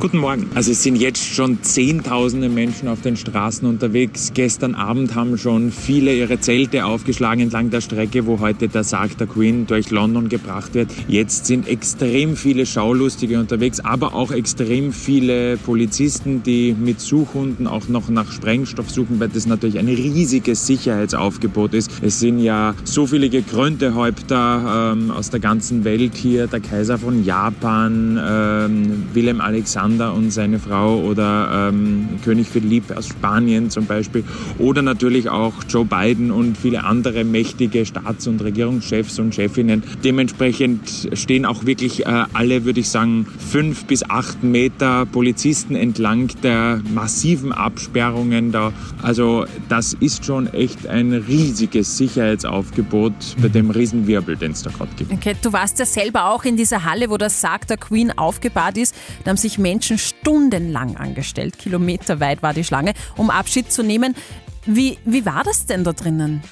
Guten 0.00 0.18
Morgen. 0.18 0.50
Also 0.54 0.72
es 0.72 0.82
sind 0.82 0.96
jetzt 0.96 1.24
schon 1.24 1.62
Zehntausende 1.62 2.48
Menschen 2.48 2.88
auf 2.88 3.00
den 3.00 3.16
Straßen 3.16 3.66
unterwegs. 3.66 4.32
Gestern 4.34 4.74
Abend 4.74 5.14
haben 5.14 5.38
schon 5.38 5.70
viele 5.70 6.14
ihre 6.14 6.40
Zelte 6.40 6.84
aufgeschlagen 6.84 7.44
entlang 7.44 7.70
der 7.70 7.80
Strecke, 7.80 8.26
wo 8.26 8.40
heute 8.40 8.68
der 8.68 8.84
Sarg 8.84 9.16
der 9.18 9.26
Queen 9.26 9.66
durch 9.66 9.90
London 9.90 10.28
gebracht 10.28 10.74
wird. 10.74 10.90
Jetzt 11.08 11.46
sind 11.46 11.68
extrem 11.68 12.36
viele 12.36 12.66
Schaulustige 12.66 13.38
unterwegs, 13.38 13.80
aber 13.80 14.14
auch 14.14 14.30
extrem 14.32 14.92
viele 14.92 15.56
Polizisten, 15.58 16.42
die 16.42 16.74
mit 16.78 17.00
Suchhunden 17.00 17.66
auch 17.66 17.88
noch 17.88 18.08
nach 18.08 18.30
Sprengstoff 18.30 18.90
suchen, 18.90 19.20
weil 19.20 19.28
das 19.28 19.46
natürlich 19.46 19.78
ein 19.78 19.86
riesiges 19.86 20.66
Sicherheitsaufgebot 20.66 21.72
ist. 21.72 21.90
Es 22.02 22.20
sind 22.20 22.40
ja 22.40 22.74
so 22.84 23.06
viele 23.06 23.30
gekrönte 23.30 23.94
Häupter 23.94 24.92
ähm, 24.92 25.10
aus 25.12 25.30
der 25.30 25.40
ganzen 25.40 25.84
Welt 25.84 26.14
hier, 26.14 26.46
der 26.46 26.60
Kaiser 26.60 26.98
von 26.98 27.24
Japan, 27.24 28.20
ähm, 28.22 29.04
Willem 29.14 29.40
Alexander 29.40 29.83
und 29.84 30.30
seine 30.30 30.58
Frau 30.58 30.98
oder 31.00 31.68
ähm, 31.68 32.08
König 32.24 32.48
Philipp 32.48 32.90
aus 32.96 33.08
Spanien 33.08 33.68
zum 33.68 33.84
Beispiel 33.84 34.24
oder 34.58 34.80
natürlich 34.80 35.28
auch 35.28 35.52
Joe 35.68 35.84
Biden 35.84 36.30
und 36.30 36.56
viele 36.56 36.84
andere 36.84 37.22
mächtige 37.24 37.84
Staats- 37.84 38.26
und 38.26 38.42
Regierungschefs 38.42 39.18
und 39.18 39.34
Chefinnen. 39.34 39.82
Dementsprechend 40.02 41.10
stehen 41.12 41.44
auch 41.44 41.66
wirklich 41.66 42.06
äh, 42.06 42.24
alle, 42.32 42.64
würde 42.64 42.80
ich 42.80 42.88
sagen, 42.88 43.26
fünf 43.38 43.84
bis 43.84 44.08
acht 44.08 44.42
Meter 44.42 45.04
Polizisten 45.04 45.76
entlang 45.76 46.30
der 46.42 46.80
massiven 46.94 47.52
Absperrungen 47.52 48.52
da. 48.52 48.72
Also 49.02 49.44
das 49.68 49.92
ist 50.00 50.24
schon 50.24 50.46
echt 50.54 50.86
ein 50.86 51.12
riesiges 51.12 51.98
Sicherheitsaufgebot 51.98 53.12
bei 53.42 53.48
dem 53.48 53.70
Riesenwirbel, 53.70 54.36
den 54.36 54.52
es 54.52 54.62
da 54.62 54.70
gerade 54.70 54.90
gibt. 54.96 55.12
Okay, 55.12 55.34
du 55.42 55.52
warst 55.52 55.78
ja 55.78 55.84
selber 55.84 56.30
auch 56.30 56.44
in 56.44 56.56
dieser 56.56 56.84
Halle, 56.84 57.10
wo 57.10 57.18
das 57.18 57.40
Sarg 57.42 57.66
der 57.66 57.76
Queen 57.76 58.10
aufgebahrt 58.16 58.78
ist. 58.78 58.94
Da 59.24 59.30
haben 59.30 59.36
sich 59.36 59.58
Menschen 59.58 59.73
stundenlang 59.82 60.96
angestellt, 60.96 61.58
kilometerweit 61.58 62.42
war 62.42 62.54
die 62.54 62.64
Schlange, 62.64 62.94
um 63.16 63.30
Abschied 63.30 63.72
zu 63.72 63.82
nehmen. 63.82 64.14
Wie, 64.66 64.98
wie 65.04 65.26
war 65.26 65.42
das 65.44 65.66
denn 65.66 65.84
da 65.84 65.92
drinnen? 65.92 66.42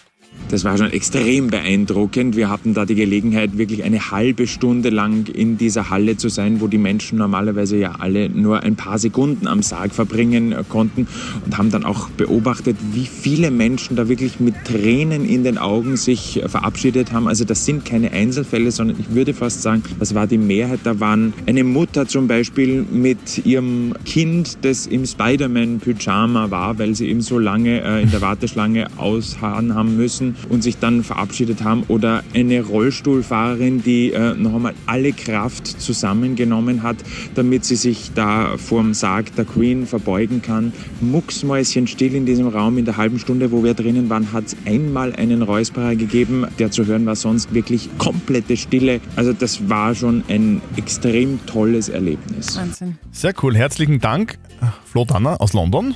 Das 0.53 0.65
war 0.65 0.77
schon 0.77 0.91
extrem 0.91 1.47
beeindruckend. 1.47 2.37
Wir 2.37 2.51
hatten 2.51 2.75
da 2.75 2.85
die 2.85 2.95
Gelegenheit, 2.95 3.57
wirklich 3.57 3.85
eine 3.85 4.11
halbe 4.11 4.47
Stunde 4.47 4.91
lang 4.91 5.27
in 5.29 5.57
dieser 5.57 5.88
Halle 5.88 6.19
zu 6.19 6.29
sein, 6.29 6.61
wo 6.61 6.67
die 6.67 6.77
Menschen 6.77 7.17
normalerweise 7.17 7.79
ja 7.79 7.93
alle 8.01 8.29
nur 8.29 8.62
ein 8.62 8.77
paar 8.77 8.99
Sekunden 8.99 9.47
am 9.47 9.62
Sarg 9.62 9.95
verbringen 9.95 10.53
äh, 10.53 10.62
konnten 10.69 11.09
und 11.47 11.57
haben 11.57 11.71
dann 11.71 11.87
auch 11.87 12.11
beobachtet, 12.11 12.77
wie 12.93 13.07
viele 13.07 13.51
Menschen 13.51 13.97
da 13.97 14.11
wirklich 14.11 14.41
mit 14.41 14.55
Tränen 14.67 15.25
in 15.25 15.43
den 15.43 15.57
Augen 15.57 15.97
sich 15.97 16.43
äh, 16.43 16.47
verabschiedet 16.51 17.12
haben. 17.12 17.29
Also 17.29 17.47
das 17.47 17.65
sind 17.65 17.87
keine 17.87 18.12
Einzelfälle, 18.12 18.73
sondern 18.73 19.01
ich 19.01 19.15
würde 19.15 19.33
fast 19.33 19.62
sagen, 19.62 19.83
das 19.99 20.15
war 20.15 20.27
die 20.27 20.37
Mehrheit. 20.37 20.81
Da 20.85 21.01
waren 21.01 21.33
eine 21.47 21.65
Mutter 21.65 22.07
zum 22.07 22.29
Beispiel 22.29 22.85
mit 22.93 23.47
ihrem 23.47 23.95
Kind, 24.05 24.59
das 24.61 24.87
im 24.87 25.07
Spider-Man-Pyjama 25.07 26.51
war, 26.51 26.79
weil 26.79 26.95
sie 26.95 27.09
eben 27.09 27.23
so 27.23 27.38
lange 27.38 27.81
äh, 27.81 28.03
in 28.03 28.11
der 28.11 28.21
Warteschlange 28.21 28.88
ausharren 28.99 29.75
haben 29.75 29.97
müssen 29.97 30.37
und 30.49 30.63
sich 30.63 30.79
dann 30.79 31.03
verabschiedet 31.03 31.63
haben. 31.65 31.85
Oder 31.89 32.23
eine 32.35 32.63
Rollstuhlfahrerin, 32.63 33.83
die 33.83 34.13
äh, 34.13 34.35
noch 34.35 34.55
einmal 34.55 34.75
alle 34.87 35.13
Kraft 35.13 35.67
zusammengenommen 35.67 36.83
hat, 36.83 36.97
damit 37.35 37.65
sie 37.65 37.77
sich 37.77 38.13
da 38.15 38.57
vorm 38.57 38.95
Sarg 38.95 39.35
der 39.37 39.45
Queen 39.45 39.87
verbeugen 39.87 40.43
kann. 40.43 40.73
Mucksmäuschen 41.01 41.87
still 41.87 42.15
in 42.15 42.27
diesem 42.27 42.49
Raum. 42.49 42.79
In 42.79 42.85
der 42.85 42.97
halben 42.97 43.19
Stunde, 43.19 43.53
wo 43.53 43.65
wir 43.65 43.75
drinnen 43.75 44.11
waren, 44.11 44.33
hat 44.33 44.47
es 44.47 44.57
einmal 44.67 45.15
einen 45.15 45.43
Räusperer 45.43 45.97
gegeben. 45.97 46.47
Der 46.59 46.71
zu 46.71 46.87
hören 46.87 47.07
war 47.07 47.17
sonst 47.17 47.55
wirklich 47.55 47.89
komplette 47.99 48.57
Stille. 48.57 49.01
Also 49.17 49.33
das 49.33 49.69
war 49.69 49.95
schon 49.95 50.23
ein 50.29 50.61
extrem 50.77 51.45
tolles 51.47 51.89
Erlebnis. 51.89 52.57
Wahnsinn. 52.57 52.99
Sehr 53.11 53.35
cool. 53.43 53.57
Herzlichen 53.57 54.01
Dank, 54.01 54.39
Flo 54.85 55.05
Danner 55.05 55.41
aus 55.41 55.53
London. 55.53 55.95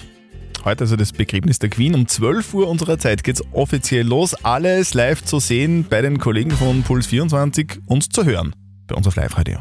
Heute 0.66 0.82
also 0.82 0.96
das 0.96 1.12
Begräbnis 1.12 1.60
der 1.60 1.70
Queen. 1.70 1.94
Um 1.94 2.08
12 2.08 2.52
Uhr 2.52 2.68
unserer 2.68 2.98
Zeit 2.98 3.22
geht's 3.22 3.40
offiziell 3.52 4.04
los. 4.04 4.34
Alles 4.44 4.94
live 4.94 5.22
zu 5.22 5.38
sehen 5.38 5.86
bei 5.88 6.02
den 6.02 6.18
Kollegen 6.18 6.50
von 6.50 6.82
Puls 6.82 7.06
24 7.06 7.82
und 7.86 8.12
zu 8.12 8.24
hören 8.24 8.52
bei 8.88 8.96
uns 8.96 9.06
auf 9.06 9.14
Live-Radio. 9.14 9.60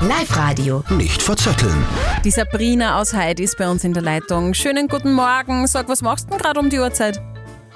Live-Radio. 0.00 0.82
Nicht 0.96 1.22
verzetteln. 1.22 1.84
Die 2.24 2.30
Sabrina 2.30 3.02
aus 3.02 3.12
Heid 3.12 3.38
ist 3.38 3.58
bei 3.58 3.68
uns 3.68 3.84
in 3.84 3.92
der 3.92 4.02
Leitung. 4.02 4.54
Schönen 4.54 4.88
guten 4.88 5.12
Morgen. 5.12 5.66
Sag, 5.66 5.90
was 5.90 6.00
machst 6.00 6.24
du 6.24 6.30
denn 6.30 6.38
gerade 6.38 6.58
um 6.58 6.70
die 6.70 6.78
Uhrzeit? 6.78 7.20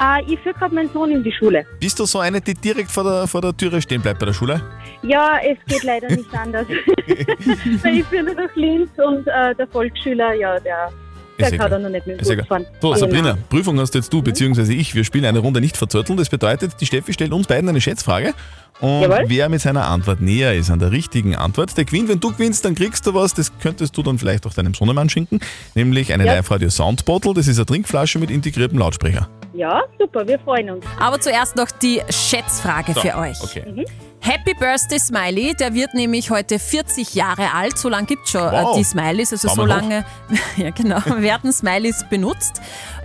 Äh, 0.00 0.22
ich 0.26 0.40
führe 0.40 0.54
gerade 0.54 0.74
meinen 0.74 0.90
Sohn 0.94 1.10
in 1.10 1.22
die 1.22 1.32
Schule. 1.32 1.66
Bist 1.80 1.98
du 1.98 2.06
so 2.06 2.20
eine, 2.20 2.40
die 2.40 2.54
direkt 2.54 2.90
vor 2.90 3.04
der, 3.04 3.26
vor 3.26 3.42
der 3.42 3.54
Türe 3.54 3.82
stehen 3.82 4.00
bleibt 4.00 4.20
bei 4.20 4.26
der 4.26 4.32
Schule? 4.32 4.62
Ja, 5.02 5.38
es 5.38 5.58
geht 5.66 5.82
leider 5.82 6.08
nicht 6.08 6.32
anders. 6.32 6.66
Ich 7.06 8.04
führe 8.06 8.22
nur 8.22 8.34
nach 8.34 8.56
Linz 8.56 8.88
und 8.96 9.26
äh, 9.26 9.54
der 9.54 9.66
Volksschüler, 9.68 10.32
ja, 10.32 10.58
der 10.60 10.90
Ist 11.38 11.52
egal. 11.52 11.70
da 11.70 11.78
noch 11.78 11.88
nicht 11.90 12.06
mit 12.06 12.20
Ist 12.20 12.30
egal. 12.30 12.46
fahren. 12.46 12.66
So, 12.80 12.88
Genau. 12.88 13.00
Sabrina, 13.00 13.38
Prüfung 13.48 13.78
hast 13.80 13.94
jetzt 13.94 14.12
du 14.12 14.22
bzw. 14.22 14.72
ich. 14.74 14.94
Wir 14.94 15.04
spielen 15.04 15.24
eine 15.24 15.38
Runde 15.40 15.60
nicht 15.60 15.76
verzötteln. 15.76 16.16
Das 16.16 16.28
bedeutet, 16.28 16.72
die 16.80 16.86
Steffi 16.86 17.12
stellt 17.12 17.32
uns 17.32 17.46
beiden 17.46 17.68
eine 17.68 17.80
Schätzfrage. 17.80 18.32
Und 18.80 19.02
Jawohl. 19.02 19.24
wer 19.28 19.48
mit 19.48 19.60
seiner 19.62 19.86
Antwort 19.86 20.20
näher 20.20 20.54
ist 20.54 20.70
an 20.70 20.78
der 20.78 20.92
richtigen 20.92 21.34
Antwort, 21.34 21.76
der 21.78 21.84
gewinnt. 21.86 22.08
Wenn 22.10 22.20
du 22.20 22.32
gewinnst, 22.32 22.64
dann 22.64 22.74
kriegst 22.74 23.06
du 23.06 23.14
was. 23.14 23.32
Das 23.32 23.50
könntest 23.58 23.96
du 23.96 24.02
dann 24.02 24.18
vielleicht 24.18 24.46
auch 24.46 24.52
deinem 24.52 24.74
Sohnemann 24.74 25.08
schenken. 25.08 25.40
Nämlich 25.74 26.12
eine 26.12 26.26
Ja. 26.26 26.34
Live-Radio 26.34 26.68
Soundbottle. 26.68 27.32
Das 27.34 27.48
ist 27.48 27.56
eine 27.58 27.66
Trinkflasche 27.66 28.18
mit 28.18 28.30
integriertem 28.30 28.78
Lautsprecher. 28.78 29.28
Ja, 29.56 29.82
super, 29.98 30.26
wir 30.26 30.38
freuen 30.38 30.70
uns. 30.70 30.84
Aber 31.00 31.20
zuerst 31.20 31.56
noch 31.56 31.70
die 31.70 32.02
Schätzfrage 32.10 32.92
So, 32.92 33.00
für 33.00 33.16
euch. 33.16 33.40
okay. 33.42 33.64
Mhm. 33.66 33.84
Happy 34.20 34.54
Birthday 34.58 34.98
Smiley, 34.98 35.54
der 35.54 35.72
wird 35.72 35.94
nämlich 35.94 36.30
heute 36.30 36.58
40 36.58 37.14
Jahre 37.14 37.52
alt. 37.54 37.78
So 37.78 37.88
lange 37.88 38.06
gibt 38.06 38.24
es 38.24 38.30
schon 38.32 38.40
Wow. 38.42 38.74
äh, 38.74 38.78
die 38.78 38.84
Smileys. 38.84 39.32
Also 39.32 39.48
so 39.48 39.54
Daumen 39.54 39.70
hoch. 39.70 39.76
lange 39.76 40.04
ja, 40.56 40.70
genau, 40.70 40.98
werden 41.18 41.52
Smileys 41.52 42.04
benutzt. 42.10 42.60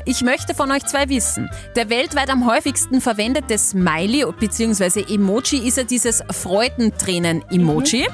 Ich 0.05 0.21
möchte 0.23 0.55
von 0.55 0.71
euch 0.71 0.83
zwei 0.87 1.09
wissen. 1.09 1.47
Der 1.75 1.91
weltweit 1.91 2.31
am 2.31 2.47
häufigsten 2.49 3.01
verwendete 3.01 3.55
Smiley 3.59 4.25
bzw. 4.39 5.01
Emoji 5.13 5.59
ist 5.67 5.77
ja 5.77 5.83
dieses 5.83 6.23
Freudentränen-Emoji. 6.31 8.07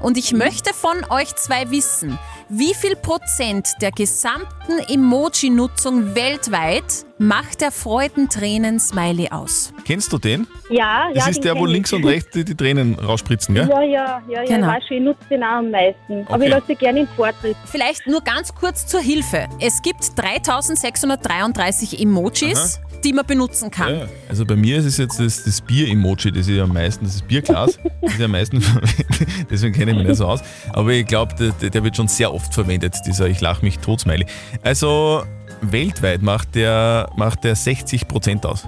Und 0.00 0.16
ich 0.16 0.32
möchte 0.32 0.72
von 0.72 1.04
euch 1.10 1.34
zwei 1.34 1.68
wissen, 1.72 2.16
wie 2.48 2.74
viel 2.74 2.94
Prozent 2.94 3.70
der 3.80 3.90
gesamten 3.90 4.78
Emoji-Nutzung 4.88 6.14
weltweit 6.14 6.84
macht 7.22 7.60
der 7.60 7.70
Freudentränen-Smiley 7.70 9.28
aus? 9.30 9.72
Kennst 9.84 10.12
du 10.12 10.18
den? 10.18 10.46
Ja, 10.70 11.06
ja. 11.08 11.14
Das 11.14 11.28
ist 11.28 11.36
den 11.36 11.42
der, 11.44 11.54
wo 11.54 11.60
kenn 11.60 11.66
ich. 11.68 11.72
links 11.74 11.92
und 11.92 12.04
rechts 12.04 12.30
die, 12.32 12.44
die 12.44 12.54
Tränen 12.56 12.94
rausspritzen, 12.98 13.54
gell? 13.54 13.68
Ja, 13.68 13.80
ja, 13.82 14.22
ja, 14.28 14.42
ja, 14.42 14.44
Genau. 14.44 14.68
ich 14.68 14.74
weiß 14.76 14.84
schon, 14.88 14.96
ich 14.96 15.02
nutze 15.04 15.24
den 15.30 15.42
auch 15.44 15.48
am 15.58 15.70
meisten. 15.70 16.22
Aber 16.26 16.34
Okay. 16.34 16.44
ich 16.46 16.50
lasse 16.50 16.74
gerne 16.74 17.00
im 17.00 17.08
Vortritt. 17.14 17.56
Vielleicht 17.66 18.06
nur 18.08 18.20
ganz 18.22 18.52
kurz 18.54 18.86
zur 18.86 19.00
Hilfe. 19.00 19.46
Es 19.60 19.82
gibt 19.82 20.18
3633 20.18 22.00
Emojis, 22.00 22.80
die 23.04 23.12
man 23.12 23.24
benutzen 23.26 23.70
kann. 23.70 24.00
Ja, 24.00 24.06
also 24.28 24.44
bei 24.44 24.56
mir 24.56 24.78
ist 24.78 24.84
es 24.84 24.96
jetzt 24.96 25.18
das, 25.20 25.44
das 25.44 25.60
Bier-Emoji, 25.60 26.32
das 26.32 26.48
ich 26.48 26.60
am 26.60 26.72
meisten, 26.72 27.04
das 27.04 27.16
ist 27.16 27.28
Bierglas, 27.28 27.78
das 28.02 28.14
ich 28.18 28.24
am 28.24 28.30
meisten 28.32 28.60
verwende. 28.60 28.92
Deswegen 29.50 29.72
kenne 29.74 29.92
ich 29.92 29.96
mich 29.98 30.06
nicht 30.08 30.16
so 30.16 30.26
aus. 30.26 30.40
Aber 30.72 30.90
ich 30.90 31.06
glaube, 31.06 31.34
der, 31.60 31.70
der 31.70 31.84
wird 31.84 31.96
schon 31.96 32.08
sehr 32.08 32.32
oft 32.34 32.52
verwendet, 32.54 32.94
dieser 33.06 33.26
Ich 33.28 33.40
lach 33.40 33.62
mich 33.62 33.78
tot 33.78 34.00
Smiley. 34.00 34.26
Also 34.62 35.22
weltweit 35.62 36.22
macht 36.22 36.54
der, 36.54 37.08
macht 37.16 37.44
der 37.44 37.56
60% 37.56 38.44
aus. 38.44 38.66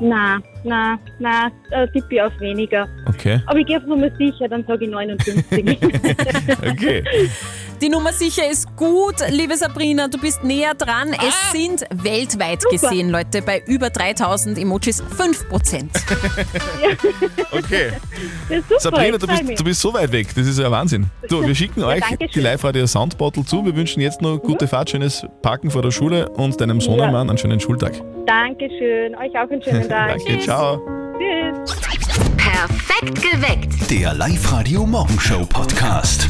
Nein, 0.00 0.42
nein, 0.62 0.98
nein, 1.18 1.50
äh, 1.70 1.88
tippe 1.88 2.14
ich 2.14 2.22
auf 2.22 2.32
weniger. 2.38 2.86
Okay. 3.06 3.40
Aber 3.46 3.58
ich 3.58 3.66
gehe 3.66 3.78
auf 3.78 3.84
Nummer 3.84 4.08
sicher, 4.16 4.48
dann 4.48 4.64
sage 4.64 4.84
ich 4.84 4.90
59. 4.90 5.78
Okay. 6.70 7.02
Die 7.80 7.88
Nummer 7.88 8.12
sicher 8.12 8.48
ist 8.50 8.74
gut, 8.76 9.16
liebe 9.30 9.56
Sabrina, 9.56 10.08
du 10.08 10.18
bist 10.18 10.42
näher 10.42 10.74
dran. 10.74 11.12
Es 11.12 11.52
sind 11.52 11.84
weltweit 11.90 12.64
gesehen, 12.70 13.10
Leute, 13.10 13.40
bei 13.42 13.62
über 13.66 13.90
3000 13.90 14.58
Emojis 14.58 15.02
5%. 15.02 15.88
Okay. 17.50 17.92
Ja, 18.48 18.56
super, 18.60 18.80
Sabrina, 18.80 19.18
du 19.18 19.26
bist, 19.26 19.60
du 19.60 19.64
bist 19.64 19.80
so 19.80 19.92
weit 19.92 20.12
weg. 20.12 20.28
Das 20.34 20.46
ist 20.46 20.58
ja 20.58 20.70
Wahnsinn. 20.70 21.06
Du, 21.28 21.44
wir 21.46 21.54
schicken 21.54 21.82
euch 21.82 22.00
danke 22.00 22.28
die. 22.28 22.40
Live-Radio 22.40 22.86
Soundbottle 22.86 23.44
zu. 23.44 23.64
Wir 23.64 23.74
wünschen 23.74 24.00
jetzt 24.00 24.20
noch 24.20 24.38
gute 24.38 24.68
Fahrt, 24.68 24.90
schönes 24.90 25.26
Parken 25.42 25.70
vor 25.70 25.82
der 25.82 25.90
Schule 25.90 26.28
und 26.30 26.60
deinem 26.60 26.80
Sohnemann 26.80 27.28
einen 27.28 27.38
schönen 27.38 27.60
Schultag. 27.60 27.92
Dankeschön, 28.26 29.14
euch 29.16 29.32
auch 29.36 29.50
einen 29.50 29.62
schönen 29.62 29.82
Tag. 29.88 30.18
Danke, 30.18 30.38
ciao. 30.40 30.80
Tschüss. 31.18 31.76
Perfekt 32.36 33.22
geweckt. 33.22 33.90
Der 33.90 34.14
Live-Radio 34.14 34.86
Morgenshow 34.86 35.44
Podcast. 35.46 36.28